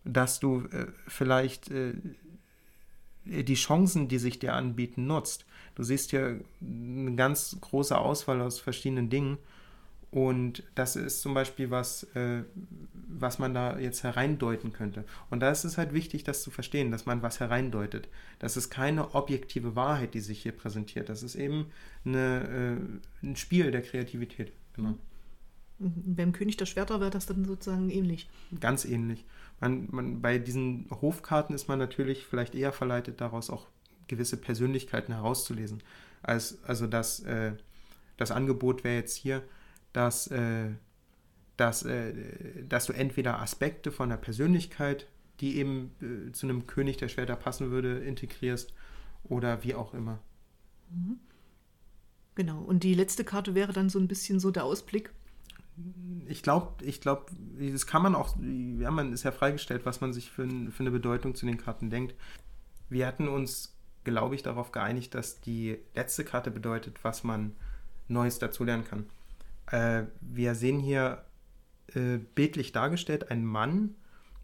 Dass 0.05 0.41
du 0.41 0.67
äh, 0.73 0.87
vielleicht 1.07 1.71
äh, 1.71 1.95
die 3.25 3.55
Chancen, 3.55 4.09
die 4.09 4.19
sich 4.19 4.39
dir 4.39 4.55
anbieten, 4.55 5.07
nutzt. 5.07 5.45
Du 5.75 5.83
siehst 5.83 6.11
hier 6.11 6.41
eine 6.61 7.15
ganz 7.15 7.57
große 7.61 7.97
Auswahl 7.97 8.41
aus 8.41 8.61
verschiedenen 8.61 9.11
Dingen 9.11 9.39
Und 10.13 10.63
das 10.75 10.95
ist 10.95 11.23
zum 11.23 11.33
Beispiel 11.33 11.71
was, 11.71 12.03
äh, 12.15 12.43
was 12.93 13.39
man 13.39 13.55
da 13.55 13.79
jetzt 13.79 14.03
hereindeuten 14.03 14.75
könnte. 14.75 15.05
Und 15.31 15.41
da 15.41 15.51
ist 15.51 15.65
es 15.65 15.79
halt 15.79 15.95
wichtig, 15.95 16.23
das 16.23 16.43
zu 16.43 16.51
verstehen, 16.51 16.91
dass 16.91 17.07
man 17.07 17.23
was 17.23 17.41
hereindeutet. 17.41 18.09
Das 18.39 18.59
ist 18.59 18.69
keine 18.69 19.15
objektive 19.15 19.75
Wahrheit, 19.75 20.13
die 20.13 20.21
sich 20.21 20.43
hier 20.43 20.53
präsentiert. 20.53 21.09
Das 21.09 21.23
ist 21.23 21.35
eben 21.35 21.69
eine, 22.05 22.79
äh, 23.23 23.27
ein 23.27 23.37
Spiel 23.37 23.71
der 23.71 23.81
Kreativität. 23.81 24.53
Genau. 24.75 24.99
Mhm. 25.79 26.15
Beim 26.15 26.33
König 26.33 26.59
der 26.59 26.67
Schwerter 26.67 27.01
wäre 27.01 27.11
das 27.11 27.25
dann 27.25 27.47
sozusagen 27.47 27.89
ähnlich. 27.89 28.29
Ganz 28.61 28.85
ähnlich. 28.85 29.25
Man, 29.61 29.89
man, 29.93 30.21
bei 30.21 30.37
diesen 30.39 30.89
Hofkarten 30.91 31.55
ist 31.55 31.69
man 31.69 31.79
natürlich 31.79 32.27
vielleicht 32.27 32.55
eher 32.55 32.73
verleitet, 32.73 33.23
daraus 33.23 33.49
auch 33.49 33.67
gewisse 34.13 34.37
Persönlichkeiten 34.37 35.13
herauszulesen. 35.13 35.83
Als, 36.23 36.63
also 36.65 36.87
das, 36.87 37.21
äh, 37.21 37.53
das 38.17 38.31
Angebot 38.31 38.85
wäre 38.85 38.97
jetzt 38.97 39.17
hier, 39.17 39.43
dass, 39.93 40.29
äh, 40.29 40.71
dass, 41.57 41.83
äh, 41.83 42.15
dass 42.69 42.87
du 42.87 42.93
entweder 42.93 43.41
Aspekte 43.41 43.91
von 43.91 44.11
der 44.11 44.19
Persönlichkeit, 44.19 45.09
die 45.41 45.57
eben 45.57 45.91
äh, 46.01 46.33
zu 46.33 46.47
einem 46.47 46.67
König 46.67 46.99
der 46.99 47.09
Schwerter 47.09 47.37
passen 47.37 47.71
würde, 47.71 47.99
integrierst 47.99 48.73
oder 49.25 49.65
wie 49.65 49.75
auch 49.75 49.95
immer. 49.95 50.21
Mhm. 50.91 51.19
Genau, 52.35 52.61
und 52.61 52.83
die 52.83 52.95
letzte 52.95 53.25
Karte 53.25 53.55
wäre 53.55 53.73
dann 53.73 53.91
so 53.91 53.99
ein 53.99 54.09
bisschen 54.09 54.41
so 54.41 54.51
der 54.51 54.65
Ausblick. 54.65 55.11
Ich 56.29 56.43
glaube, 56.43 56.85
ich 56.85 57.01
glaube, 57.01 57.27
das 57.59 57.87
kann 57.87 58.03
man 58.03 58.15
auch, 58.15 58.37
ja, 58.79 58.91
man 58.91 59.13
ist 59.13 59.23
ja 59.23 59.33
freigestellt, 59.33 59.85
was 59.85 60.01
man 60.01 60.13
sich 60.13 60.31
für, 60.31 60.47
für 60.47 60.81
eine 60.81 60.91
Bedeutung 60.91 61.35
zu 61.35 61.47
den 61.47 61.57
Karten 61.59 61.91
denkt. 61.91 62.15
Wir 62.89 63.07
hatten 63.07 63.29
uns, 63.29 63.72
glaube 64.05 64.35
ich, 64.35 64.43
darauf 64.43 64.73
geeinigt, 64.73 65.15
dass 65.15 65.41
die 65.41 65.79
letzte 65.95 66.25
Karte 66.25 66.51
bedeutet, 66.51 67.03
was 67.03 67.25
man 67.25 67.53
Neues 68.09 68.39
dazulernen 68.39 68.85
kann. 68.85 69.07
Äh, 69.67 70.07
wir 70.21 70.55
sehen 70.55 70.81
hier 70.81 71.25
äh, 71.95 72.19
bildlich 72.35 72.73
dargestellt 72.73 73.31
einen 73.31 73.45
Mann, 73.45 73.95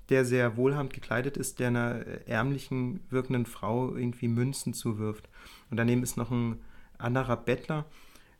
der 0.09 0.25
sehr 0.25 0.57
wohlhabend 0.57 0.93
gekleidet 0.93 1.37
ist, 1.37 1.59
der 1.59 1.69
einer 1.69 2.05
ärmlichen 2.27 3.01
wirkenden 3.11 3.47
Frau 3.47 3.95
irgendwie 3.95 4.29
Münzen 4.29 4.73
zuwirft. 4.73 5.29
Und 5.71 5.77
daneben 5.77 6.03
ist 6.03 6.17
noch 6.17 6.31
ein 6.31 6.61
anderer 6.97 7.37
Bettler. 7.37 7.85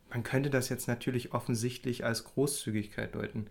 Man 0.09 0.23
könnte 0.23 0.49
das 0.49 0.69
jetzt 0.69 0.87
natürlich 0.87 1.33
offensichtlich 1.33 2.03
als 2.03 2.23
Großzügigkeit 2.23 3.13
deuten. 3.13 3.47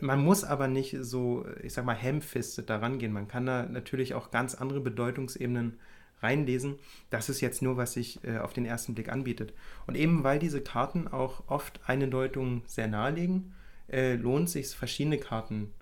Man 0.00 0.24
muss 0.24 0.44
aber 0.44 0.68
nicht 0.68 0.96
so, 1.00 1.44
ich 1.62 1.74
sag 1.74 1.84
mal, 1.84 1.94
hemmfistet 1.94 2.70
daran 2.70 2.98
gehen. 2.98 3.12
Man 3.12 3.28
kann 3.28 3.44
da 3.44 3.64
natürlich 3.64 4.14
auch 4.14 4.30
ganz 4.30 4.54
andere 4.54 4.80
Bedeutungsebenen 4.80 5.78
reinlesen. 6.22 6.78
Das 7.10 7.28
ist 7.28 7.40
jetzt 7.40 7.62
nur, 7.62 7.76
was 7.76 7.94
sich 7.94 8.22
äh, 8.24 8.38
auf 8.38 8.52
den 8.52 8.66
ersten 8.66 8.94
Blick 8.94 9.10
anbietet. 9.10 9.52
Und 9.86 9.96
eben 9.96 10.24
weil 10.24 10.38
diese 10.38 10.60
Karten 10.60 11.08
auch 11.08 11.44
oft 11.48 11.80
eine 11.86 12.08
Deutung 12.08 12.62
sehr 12.66 12.88
nahelegen, 12.88 13.54
äh, 13.88 14.14
lohnt 14.14 14.48
sich 14.48 14.68
verschiedene 14.68 15.18
Karten, 15.18 15.72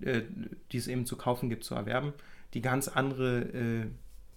äh, 0.00 0.22
die 0.72 0.78
es 0.78 0.88
eben 0.88 1.06
zu 1.06 1.16
kaufen 1.16 1.48
gibt, 1.48 1.64
zu 1.64 1.74
erwerben, 1.74 2.12
die 2.54 2.62
ganz 2.62 2.88
andere 2.88 3.90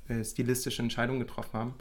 äh, 0.07 0.13
äh, 0.13 0.25
stilistische 0.25 0.81
Entscheidungen 0.81 1.19
getroffen 1.19 1.53
haben. 1.53 1.73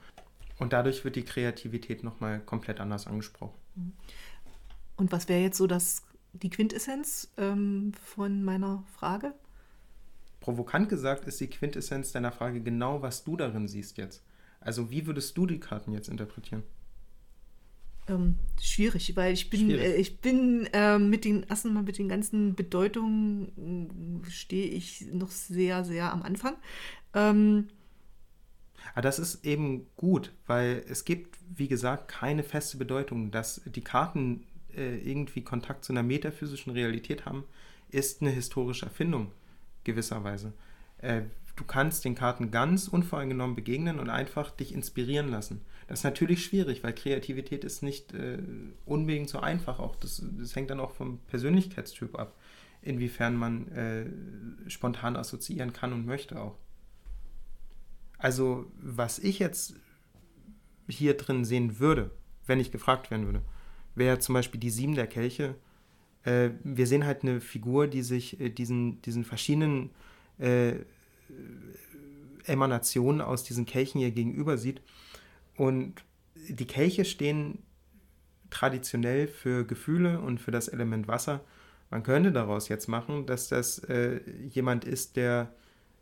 Und 0.58 0.72
dadurch 0.72 1.04
wird 1.04 1.16
die 1.16 1.24
Kreativität 1.24 2.04
nochmal 2.04 2.40
komplett 2.40 2.80
anders 2.80 3.06
angesprochen. 3.06 3.54
Und 4.96 5.10
was 5.10 5.28
wäre 5.28 5.40
jetzt 5.40 5.56
so 5.56 5.66
das, 5.66 6.02
die 6.34 6.50
Quintessenz 6.50 7.30
ähm, 7.38 7.92
von 8.04 8.44
meiner 8.44 8.84
Frage? 8.94 9.32
Provokant 10.50 10.88
gesagt 10.88 11.26
ist 11.26 11.40
die 11.40 11.46
Quintessenz 11.46 12.10
deiner 12.10 12.32
Frage 12.32 12.60
genau, 12.60 13.02
was 13.02 13.22
du 13.22 13.36
darin 13.36 13.68
siehst 13.68 13.98
jetzt. 13.98 14.24
Also 14.58 14.90
wie 14.90 15.06
würdest 15.06 15.38
du 15.38 15.46
die 15.46 15.60
Karten 15.60 15.92
jetzt 15.92 16.08
interpretieren? 16.08 16.64
Ähm, 18.08 18.34
schwierig, 18.60 19.14
weil 19.14 19.32
ich 19.32 19.48
bin, 19.48 19.70
äh, 19.70 19.94
ich 19.94 20.20
bin 20.20 20.68
äh, 20.72 20.98
mit 20.98 21.24
den 21.24 21.44
erstmal 21.44 21.84
mit 21.84 21.98
den 21.98 22.08
ganzen 22.08 22.56
Bedeutungen 22.56 24.24
äh, 24.26 24.30
stehe 24.30 24.66
ich 24.66 25.06
noch 25.12 25.30
sehr, 25.30 25.84
sehr 25.84 26.12
am 26.12 26.24
Anfang. 26.24 26.56
Ähm, 27.14 27.68
aber 28.92 29.02
das 29.02 29.20
ist 29.20 29.44
eben 29.44 29.86
gut, 29.96 30.32
weil 30.48 30.84
es 30.88 31.04
gibt, 31.04 31.38
wie 31.54 31.68
gesagt, 31.68 32.08
keine 32.08 32.42
feste 32.42 32.76
Bedeutung. 32.76 33.30
Dass 33.30 33.60
die 33.66 33.82
Karten 33.82 34.48
äh, 34.76 34.98
irgendwie 34.98 35.44
Kontakt 35.44 35.84
zu 35.84 35.92
einer 35.92 36.02
metaphysischen 36.02 36.72
Realität 36.72 37.24
haben, 37.24 37.44
ist 37.90 38.20
eine 38.20 38.30
historische 38.30 38.86
Erfindung 38.86 39.30
gewisserweise. 39.84 40.52
Äh, 40.98 41.22
du 41.56 41.64
kannst 41.64 42.04
den 42.04 42.14
Karten 42.14 42.50
ganz 42.50 42.88
unvoreingenommen 42.88 43.56
begegnen 43.56 43.98
und 43.98 44.10
einfach 44.10 44.50
dich 44.50 44.72
inspirieren 44.72 45.28
lassen. 45.28 45.60
Das 45.88 46.00
ist 46.00 46.04
natürlich 46.04 46.44
schwierig, 46.44 46.82
weil 46.82 46.94
Kreativität 46.94 47.64
ist 47.64 47.82
nicht 47.82 48.14
äh, 48.14 48.38
unbedingt 48.86 49.28
so 49.28 49.40
einfach. 49.40 49.78
Auch 49.78 49.96
das, 49.96 50.22
das, 50.38 50.54
hängt 50.56 50.70
dann 50.70 50.80
auch 50.80 50.92
vom 50.92 51.18
Persönlichkeitstyp 51.26 52.18
ab, 52.18 52.34
inwiefern 52.80 53.34
man 53.36 53.68
äh, 53.72 54.70
spontan 54.70 55.16
assoziieren 55.16 55.72
kann 55.72 55.92
und 55.92 56.06
möchte 56.06 56.40
auch. 56.40 56.56
Also, 58.18 58.70
was 58.80 59.18
ich 59.18 59.38
jetzt 59.38 59.74
hier 60.88 61.16
drin 61.16 61.44
sehen 61.44 61.78
würde, 61.78 62.10
wenn 62.46 62.60
ich 62.60 62.70
gefragt 62.70 63.10
werden 63.10 63.26
würde, 63.26 63.42
wäre 63.94 64.18
zum 64.18 64.34
Beispiel 64.34 64.60
die 64.60 64.70
Sieben 64.70 64.94
der 64.94 65.06
Kelche 65.06 65.54
äh, 66.24 66.50
wir 66.62 66.86
sehen 66.86 67.06
halt 67.06 67.22
eine 67.22 67.40
Figur, 67.40 67.86
die 67.86 68.02
sich 68.02 68.40
äh, 68.40 68.50
diesen, 68.50 69.00
diesen 69.02 69.24
verschiedenen 69.24 69.90
äh, 70.38 70.74
Emanationen 72.44 73.20
aus 73.20 73.44
diesen 73.44 73.66
Kelchen 73.66 74.00
hier 74.00 74.10
gegenüber 74.10 74.58
sieht. 74.58 74.82
Und 75.56 76.04
die 76.48 76.66
Kelche 76.66 77.04
stehen 77.04 77.58
traditionell 78.50 79.28
für 79.28 79.64
Gefühle 79.64 80.20
und 80.20 80.40
für 80.40 80.50
das 80.50 80.68
Element 80.68 81.08
Wasser. 81.08 81.40
Man 81.90 82.02
könnte 82.02 82.32
daraus 82.32 82.68
jetzt 82.68 82.88
machen, 82.88 83.26
dass 83.26 83.48
das 83.48 83.78
äh, 83.80 84.20
jemand 84.48 84.84
ist, 84.84 85.16
der 85.16 85.52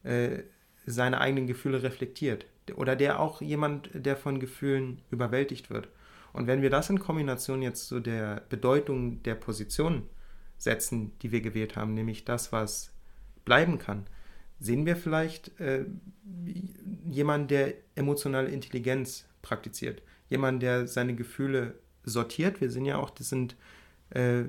äh, 0.04 0.42
seine 0.86 1.20
eigenen 1.20 1.46
Gefühle 1.46 1.82
reflektiert. 1.82 2.46
Oder 2.76 2.96
der 2.96 3.20
auch 3.20 3.40
jemand, 3.40 3.90
der 3.94 4.16
von 4.16 4.40
Gefühlen 4.40 5.00
überwältigt 5.10 5.70
wird. 5.70 5.88
Und 6.32 6.46
wenn 6.46 6.62
wir 6.62 6.70
das 6.70 6.90
in 6.90 6.98
Kombination 6.98 7.62
jetzt 7.62 7.86
zu 7.86 8.00
der 8.00 8.42
Bedeutung 8.48 9.22
der 9.22 9.34
Position 9.34 10.04
setzen, 10.56 11.12
die 11.22 11.32
wir 11.32 11.40
gewählt 11.40 11.76
haben, 11.76 11.94
nämlich 11.94 12.24
das, 12.24 12.52
was 12.52 12.92
bleiben 13.44 13.78
kann, 13.78 14.06
sehen 14.60 14.86
wir 14.86 14.96
vielleicht 14.96 15.58
äh, 15.60 15.84
jemanden, 17.08 17.48
der 17.48 17.74
emotionale 17.94 18.48
Intelligenz 18.48 19.26
praktiziert, 19.42 20.02
jemanden, 20.28 20.60
der 20.60 20.86
seine 20.86 21.14
Gefühle 21.14 21.74
sortiert. 22.04 22.60
Wir 22.60 22.70
sehen 22.70 22.84
ja 22.84 22.98
auch, 22.98 23.10
das 23.10 23.28
sind 23.28 23.56
äh, 24.10 24.44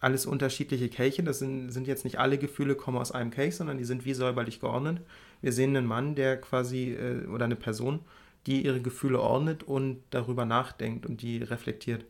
alles 0.00 0.26
unterschiedliche 0.26 0.88
Kelche. 0.88 1.22
Das 1.22 1.38
sind, 1.38 1.70
sind 1.70 1.86
jetzt 1.86 2.04
nicht 2.04 2.18
alle 2.18 2.38
Gefühle 2.38 2.74
kommen 2.74 2.98
aus 2.98 3.12
einem 3.12 3.30
Kelch, 3.30 3.56
sondern 3.56 3.78
die 3.78 3.84
sind 3.84 4.04
wie 4.04 4.14
säuberlich 4.14 4.60
geordnet. 4.60 5.00
Wir 5.40 5.52
sehen 5.52 5.76
einen 5.76 5.86
Mann, 5.86 6.14
der 6.14 6.40
quasi, 6.40 6.92
äh, 6.92 7.26
oder 7.26 7.44
eine 7.44 7.56
Person, 7.56 8.00
die 8.46 8.64
ihre 8.64 8.80
Gefühle 8.80 9.20
ordnet 9.20 9.62
und 9.62 10.02
darüber 10.10 10.44
nachdenkt 10.44 11.06
und 11.06 11.22
die 11.22 11.42
reflektiert. 11.42 12.04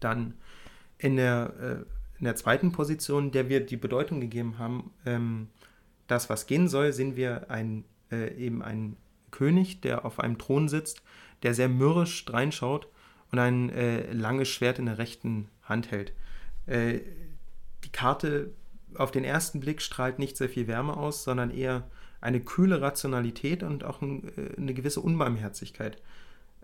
Dann 0.00 0.34
in 0.98 1.16
der, 1.16 1.54
äh, 1.60 2.18
in 2.18 2.24
der 2.24 2.36
zweiten 2.36 2.72
Position, 2.72 3.30
der 3.30 3.48
wir 3.48 3.64
die 3.64 3.76
Bedeutung 3.76 4.20
gegeben 4.20 4.58
haben, 4.58 4.90
ähm, 5.06 5.48
das, 6.08 6.28
was 6.28 6.46
gehen 6.46 6.68
soll, 6.68 6.92
sehen 6.92 7.16
wir 7.16 7.50
ein, 7.50 7.84
äh, 8.10 8.34
eben 8.34 8.62
einen 8.62 8.96
König, 9.30 9.80
der 9.80 10.04
auf 10.04 10.20
einem 10.20 10.38
Thron 10.38 10.68
sitzt, 10.68 11.02
der 11.42 11.54
sehr 11.54 11.68
mürrisch 11.68 12.24
reinschaut 12.28 12.88
und 13.30 13.38
ein 13.38 13.70
äh, 13.70 14.12
langes 14.12 14.48
Schwert 14.48 14.78
in 14.78 14.86
der 14.86 14.98
rechten 14.98 15.48
Hand 15.62 15.90
hält. 15.90 16.12
Äh, 16.66 17.00
die 17.84 17.90
Karte 17.90 18.52
auf 18.94 19.10
den 19.10 19.24
ersten 19.24 19.60
Blick 19.60 19.80
strahlt 19.80 20.18
nicht 20.18 20.36
sehr 20.36 20.48
viel 20.48 20.66
Wärme 20.66 20.96
aus, 20.96 21.24
sondern 21.24 21.50
eher 21.50 21.88
eine 22.22 22.40
kühle 22.40 22.80
Rationalität 22.80 23.62
und 23.62 23.84
auch 23.84 24.00
ein, 24.00 24.28
äh, 24.38 24.56
eine 24.56 24.72
gewisse 24.72 25.00
Unbarmherzigkeit. 25.00 26.00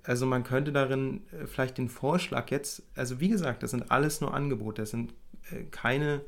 Also 0.05 0.25
man 0.25 0.45
könnte 0.45 0.73
darin 0.73 1.21
äh, 1.33 1.47
vielleicht 1.47 1.77
den 1.77 1.91
Vorschlag 1.91 2.51
jetzt, 2.51 2.83
also 2.95 3.21
wie 3.21 3.29
gesagt, 3.29 3.63
das 3.63 3.73
sind 3.73 3.91
alles 3.91 4.23
nur 4.23 4.33
Angebote, 4.33 4.83
das 4.83 4.91
sind 4.91 5.13
äh, 5.51 5.65
keine 5.71 6.23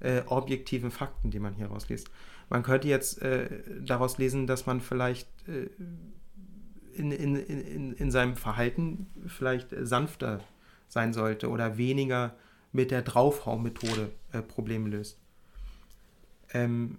äh, 0.00 0.22
objektiven 0.26 0.90
Fakten, 0.90 1.30
die 1.30 1.38
man 1.38 1.54
hier 1.54 1.68
rausliest. 1.68 2.10
Man 2.50 2.64
könnte 2.64 2.88
jetzt 2.88 3.22
äh, 3.22 3.48
daraus 3.80 4.18
lesen, 4.18 4.46
dass 4.46 4.66
man 4.66 4.80
vielleicht 4.80 5.28
äh, 5.48 5.70
in, 6.94 7.12
in, 7.12 7.36
in, 7.36 7.92
in 7.94 8.10
seinem 8.10 8.36
Verhalten 8.36 9.06
vielleicht 9.26 9.68
sanfter 9.80 10.40
sein 10.88 11.14
sollte 11.14 11.48
oder 11.48 11.78
weniger 11.78 12.34
mit 12.72 12.90
der 12.90 13.00
Draufhau-Methode 13.00 14.10
Probleme 14.48 14.90
löst. 14.90 15.18
Ähm, 16.52 16.98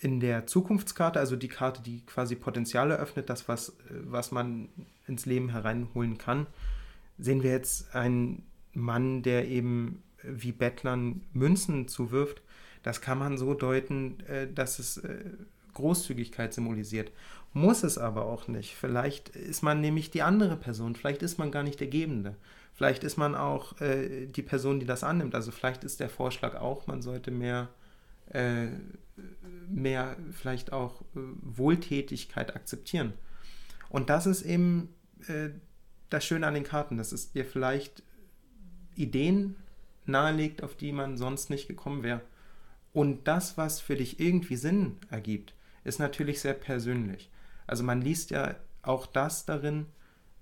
in 0.00 0.18
der 0.18 0.46
Zukunftskarte, 0.46 1.18
also 1.18 1.36
die 1.36 1.48
Karte, 1.48 1.82
die 1.82 2.00
quasi 2.06 2.34
Potenziale 2.34 2.96
öffnet, 2.96 3.28
das, 3.28 3.48
was, 3.48 3.76
was 3.88 4.32
man 4.32 4.68
ins 5.06 5.26
Leben 5.26 5.50
hereinholen 5.50 6.16
kann, 6.18 6.46
sehen 7.18 7.42
wir 7.42 7.50
jetzt 7.50 7.94
einen 7.94 8.42
Mann, 8.72 9.22
der 9.22 9.46
eben 9.48 10.02
wie 10.22 10.52
Bettlern 10.52 11.22
Münzen 11.32 11.86
zuwirft. 11.86 12.42
Das 12.82 13.00
kann 13.00 13.18
man 13.18 13.36
so 13.36 13.54
deuten, 13.54 14.20
äh, 14.26 14.50
dass 14.52 14.78
es 14.78 14.98
äh, 14.98 15.24
Großzügigkeit 15.74 16.52
symbolisiert. 16.54 17.12
Muss 17.52 17.82
es 17.82 17.98
aber 17.98 18.26
auch 18.26 18.48
nicht. 18.48 18.74
Vielleicht 18.74 19.30
ist 19.30 19.62
man 19.62 19.80
nämlich 19.80 20.10
die 20.10 20.22
andere 20.22 20.56
Person, 20.56 20.94
vielleicht 20.94 21.22
ist 21.22 21.38
man 21.38 21.50
gar 21.50 21.62
nicht 21.62 21.80
der 21.80 21.88
Gebende. 21.88 22.36
Vielleicht 22.74 23.04
ist 23.04 23.16
man 23.16 23.34
auch 23.34 23.78
äh, 23.80 24.26
die 24.26 24.42
Person, 24.42 24.80
die 24.80 24.86
das 24.86 25.04
annimmt. 25.04 25.34
Also 25.34 25.50
vielleicht 25.50 25.84
ist 25.84 26.00
der 26.00 26.08
Vorschlag 26.08 26.54
auch, 26.54 26.86
man 26.86 27.02
sollte 27.02 27.30
mehr, 27.30 27.68
äh, 28.30 28.68
mehr 29.68 30.16
vielleicht 30.32 30.72
auch 30.72 31.02
äh, 31.02 31.20
Wohltätigkeit 31.42 32.54
akzeptieren. 32.56 33.12
Und 33.88 34.10
das 34.10 34.26
ist 34.26 34.42
eben 34.42 34.94
äh, 35.28 35.50
das 36.08 36.24
Schöne 36.24 36.46
an 36.46 36.54
den 36.54 36.64
Karten, 36.64 36.96
dass 36.96 37.12
es 37.12 37.32
dir 37.32 37.44
vielleicht 37.44 38.02
Ideen 38.96 39.56
nahelegt, 40.06 40.62
auf 40.62 40.76
die 40.76 40.92
man 40.92 41.16
sonst 41.16 41.50
nicht 41.50 41.68
gekommen 41.68 42.02
wäre. 42.02 42.20
Und 42.92 43.28
das, 43.28 43.56
was 43.56 43.80
für 43.80 43.96
dich 43.96 44.18
irgendwie 44.18 44.56
Sinn 44.56 44.96
ergibt, 45.10 45.54
ist 45.84 46.00
natürlich 46.00 46.40
sehr 46.40 46.54
persönlich. 46.54 47.30
Also 47.66 47.84
man 47.84 48.02
liest 48.02 48.30
ja 48.30 48.56
auch 48.82 49.06
das 49.06 49.46
darin, 49.46 49.86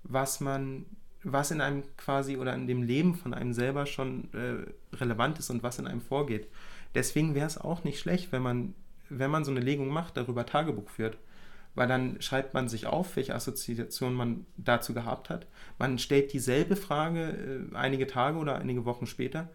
was 0.03 0.39
man, 0.39 0.85
was 1.23 1.51
in 1.51 1.61
einem 1.61 1.83
quasi 1.97 2.37
oder 2.37 2.55
in 2.55 2.65
dem 2.65 2.81
Leben 2.81 3.15
von 3.15 3.33
einem 3.33 3.53
selber 3.53 3.85
schon 3.85 4.33
äh, 4.33 4.95
relevant 4.95 5.37
ist 5.37 5.49
und 5.49 5.61
was 5.61 5.77
in 5.77 5.87
einem 5.87 6.01
vorgeht. 6.01 6.47
Deswegen 6.95 7.35
wäre 7.35 7.47
es 7.47 7.57
auch 7.57 7.83
nicht 7.83 7.99
schlecht, 7.99 8.31
wenn 8.31 8.41
man, 8.41 8.73
wenn 9.09 9.31
man 9.31 9.45
so 9.45 9.51
eine 9.51 9.59
Legung 9.59 9.89
macht, 9.89 10.17
darüber 10.17 10.45
Tagebuch 10.45 10.89
führt. 10.89 11.17
Weil 11.75 11.87
dann 11.87 12.21
schreibt 12.21 12.53
man 12.53 12.67
sich 12.67 12.87
auf, 12.87 13.15
welche 13.15 13.35
Assoziation 13.35 14.13
man 14.13 14.45
dazu 14.57 14.93
gehabt 14.93 15.29
hat. 15.29 15.45
Man 15.77 15.99
stellt 15.99 16.33
dieselbe 16.33 16.75
Frage 16.75 17.67
äh, 17.71 17.75
einige 17.75 18.07
Tage 18.07 18.37
oder 18.37 18.57
einige 18.57 18.85
Wochen 18.85 19.05
später 19.05 19.49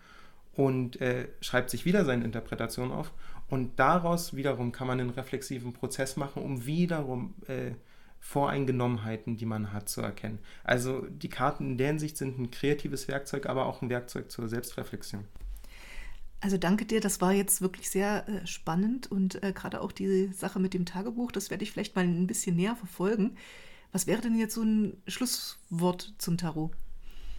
und 0.54 1.00
äh, 1.00 1.28
schreibt 1.40 1.70
sich 1.70 1.84
wieder 1.84 2.04
seine 2.04 2.24
Interpretation 2.24 2.92
auf. 2.92 3.12
Und 3.48 3.78
daraus 3.78 4.34
wiederum 4.36 4.72
kann 4.72 4.86
man 4.86 5.00
einen 5.00 5.10
reflexiven 5.10 5.72
Prozess 5.72 6.16
machen, 6.16 6.42
um 6.42 6.66
wiederum 6.66 7.34
äh, 7.46 7.72
Voreingenommenheiten, 8.20 9.36
die 9.36 9.44
man 9.44 9.72
hat, 9.72 9.88
zu 9.88 10.00
erkennen. 10.00 10.38
Also 10.62 11.02
die 11.02 11.28
Karten 11.28 11.72
in 11.72 11.78
der 11.78 11.88
Hinsicht 11.88 12.16
sind 12.16 12.38
ein 12.38 12.50
kreatives 12.50 13.06
Werkzeug, 13.06 13.46
aber 13.46 13.66
auch 13.66 13.82
ein 13.82 13.90
Werkzeug 13.90 14.30
zur 14.30 14.48
Selbstreflexion. 14.48 15.24
Also 16.44 16.58
danke 16.58 16.84
dir, 16.84 17.00
das 17.00 17.22
war 17.22 17.32
jetzt 17.32 17.62
wirklich 17.62 17.88
sehr 17.88 18.28
äh, 18.28 18.46
spannend 18.46 19.10
und 19.10 19.42
äh, 19.42 19.54
gerade 19.54 19.80
auch 19.80 19.92
die 19.92 20.26
Sache 20.26 20.60
mit 20.60 20.74
dem 20.74 20.84
Tagebuch, 20.84 21.32
das 21.32 21.48
werde 21.48 21.64
ich 21.64 21.72
vielleicht 21.72 21.96
mal 21.96 22.04
ein 22.04 22.26
bisschen 22.26 22.54
näher 22.54 22.76
verfolgen. 22.76 23.38
Was 23.92 24.06
wäre 24.06 24.20
denn 24.20 24.38
jetzt 24.38 24.52
so 24.52 24.60
ein 24.60 25.02
Schlusswort 25.06 26.12
zum 26.18 26.36
Tarot? 26.36 26.70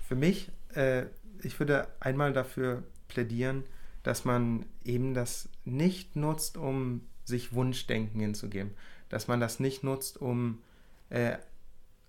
Für 0.07 0.15
mich, 0.15 0.51
äh, 0.73 1.03
ich 1.43 1.59
würde 1.59 1.87
einmal 1.99 2.33
dafür 2.33 2.81
plädieren, 3.07 3.63
dass 4.01 4.25
man 4.25 4.65
eben 4.83 5.13
das 5.13 5.49
nicht 5.65 6.15
nutzt, 6.15 6.57
um 6.57 7.01
sich 7.25 7.53
Wunschdenken 7.53 8.19
hinzugeben. 8.19 8.71
Dass 9.09 9.27
man 9.27 9.39
das 9.39 9.59
nicht 9.59 9.83
nutzt, 9.83 10.19
um 10.19 10.63
äh, 11.11 11.37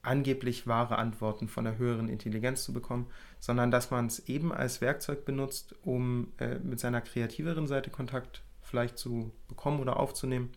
angeblich 0.07 0.67
wahre 0.67 0.99
Antworten 0.99 1.49
von 1.49 1.65
der 1.65 1.79
höheren 1.79 2.09
Intelligenz 2.09 2.65
zu 2.65 2.73
bekommen, 2.73 3.07
sondern 3.41 3.71
dass 3.71 3.91
man 3.91 4.07
es 4.07 4.29
eben 4.29 4.53
als 4.53 4.81
Werkzeug 4.81 5.25
benutzt, 5.25 5.75
um 5.83 6.33
äh, 6.39 6.59
mit 6.59 6.81
seiner 6.81 7.01
kreativeren 7.01 7.67
Seite 7.67 7.91
Kontakt 7.91 8.43
vielleicht 8.63 8.99
zu 8.99 9.33
bekommen 9.49 9.81
oder 9.81 9.99
aufzunehmen 9.99 10.51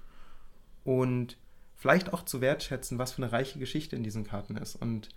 und 0.83 1.37
vielleicht 1.75 2.13
auch 2.13 2.23
zu 2.23 2.41
wertschätzen, 2.41 2.97
was 2.97 3.13
für 3.13 3.23
eine 3.23 3.31
reiche 3.31 3.59
Geschichte 3.59 3.95
in 3.95 4.03
diesen 4.03 4.25
Karten 4.25 4.57
ist 4.57 4.75
und 4.75 5.09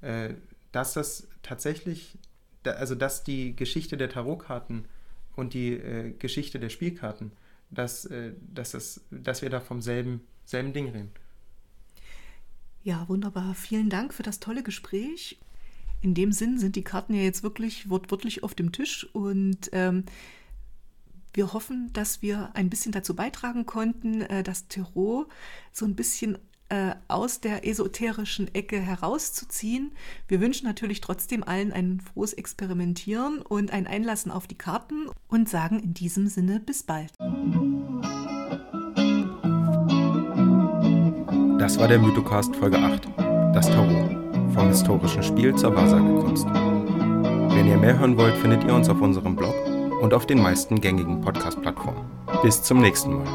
äh, 0.00 0.34
dass 0.72 0.94
das 0.94 1.28
tatsächlich, 1.42 2.18
also 2.64 2.94
dass 2.94 3.24
die 3.24 3.56
Geschichte 3.56 3.96
der 3.96 4.10
Tarotkarten 4.10 4.86
und 5.34 5.54
die 5.54 5.72
äh, 5.72 6.12
Geschichte 6.12 6.58
der 6.58 6.70
Spielkarten, 6.70 7.32
dass, 7.70 8.04
äh, 8.06 8.32
dass, 8.52 8.72
das, 8.72 9.00
dass 9.10 9.42
wir 9.42 9.50
da 9.50 9.60
vom 9.60 9.80
selben, 9.82 10.26
selben 10.44 10.72
Ding 10.72 10.88
reden. 10.88 11.12
Ja, 12.86 13.08
wunderbar. 13.08 13.56
Vielen 13.56 13.90
Dank 13.90 14.14
für 14.14 14.22
das 14.22 14.38
tolle 14.38 14.62
Gespräch. 14.62 15.40
In 16.02 16.14
dem 16.14 16.30
Sinn 16.30 16.56
sind 16.56 16.76
die 16.76 16.84
Karten 16.84 17.14
ja 17.14 17.22
jetzt 17.22 17.42
wirklich 17.42 17.90
wortwörtlich 17.90 18.44
auf 18.44 18.54
dem 18.54 18.70
Tisch 18.70 19.08
und 19.12 19.70
ähm, 19.72 20.04
wir 21.34 21.52
hoffen, 21.52 21.92
dass 21.94 22.22
wir 22.22 22.50
ein 22.54 22.70
bisschen 22.70 22.92
dazu 22.92 23.16
beitragen 23.16 23.66
konnten, 23.66 24.20
äh, 24.20 24.44
das 24.44 24.68
Tarot 24.68 25.26
so 25.72 25.84
ein 25.84 25.96
bisschen 25.96 26.38
äh, 26.68 26.94
aus 27.08 27.40
der 27.40 27.66
esoterischen 27.66 28.54
Ecke 28.54 28.78
herauszuziehen. 28.78 29.90
Wir 30.28 30.40
wünschen 30.40 30.68
natürlich 30.68 31.00
trotzdem 31.00 31.42
allen 31.42 31.72
ein 31.72 32.00
frohes 32.00 32.34
Experimentieren 32.34 33.42
und 33.42 33.72
ein 33.72 33.88
Einlassen 33.88 34.30
auf 34.30 34.46
die 34.46 34.58
Karten 34.58 35.08
und 35.26 35.48
sagen 35.48 35.80
in 35.80 35.92
diesem 35.92 36.28
Sinne 36.28 36.60
bis 36.60 36.84
bald. 36.84 37.10
Das 41.66 41.80
war 41.80 41.88
der 41.88 41.98
Mythocast 41.98 42.54
Folge 42.54 42.78
8, 42.78 43.08
das 43.52 43.66
Tarot, 43.68 44.16
vom 44.54 44.68
historischen 44.68 45.20
Spiel 45.24 45.52
zur 45.56 45.74
Wahrsagekunst. 45.74 46.46
Wenn 46.46 47.66
ihr 47.66 47.76
mehr 47.76 47.98
hören 47.98 48.16
wollt, 48.16 48.36
findet 48.36 48.62
ihr 48.62 48.72
uns 48.72 48.88
auf 48.88 49.00
unserem 49.00 49.34
Blog 49.34 49.52
und 50.00 50.14
auf 50.14 50.26
den 50.26 50.40
meisten 50.40 50.80
gängigen 50.80 51.20
Podcast-Plattformen. 51.22 52.04
Bis 52.40 52.62
zum 52.62 52.80
nächsten 52.80 53.14
Mal. 53.14 53.26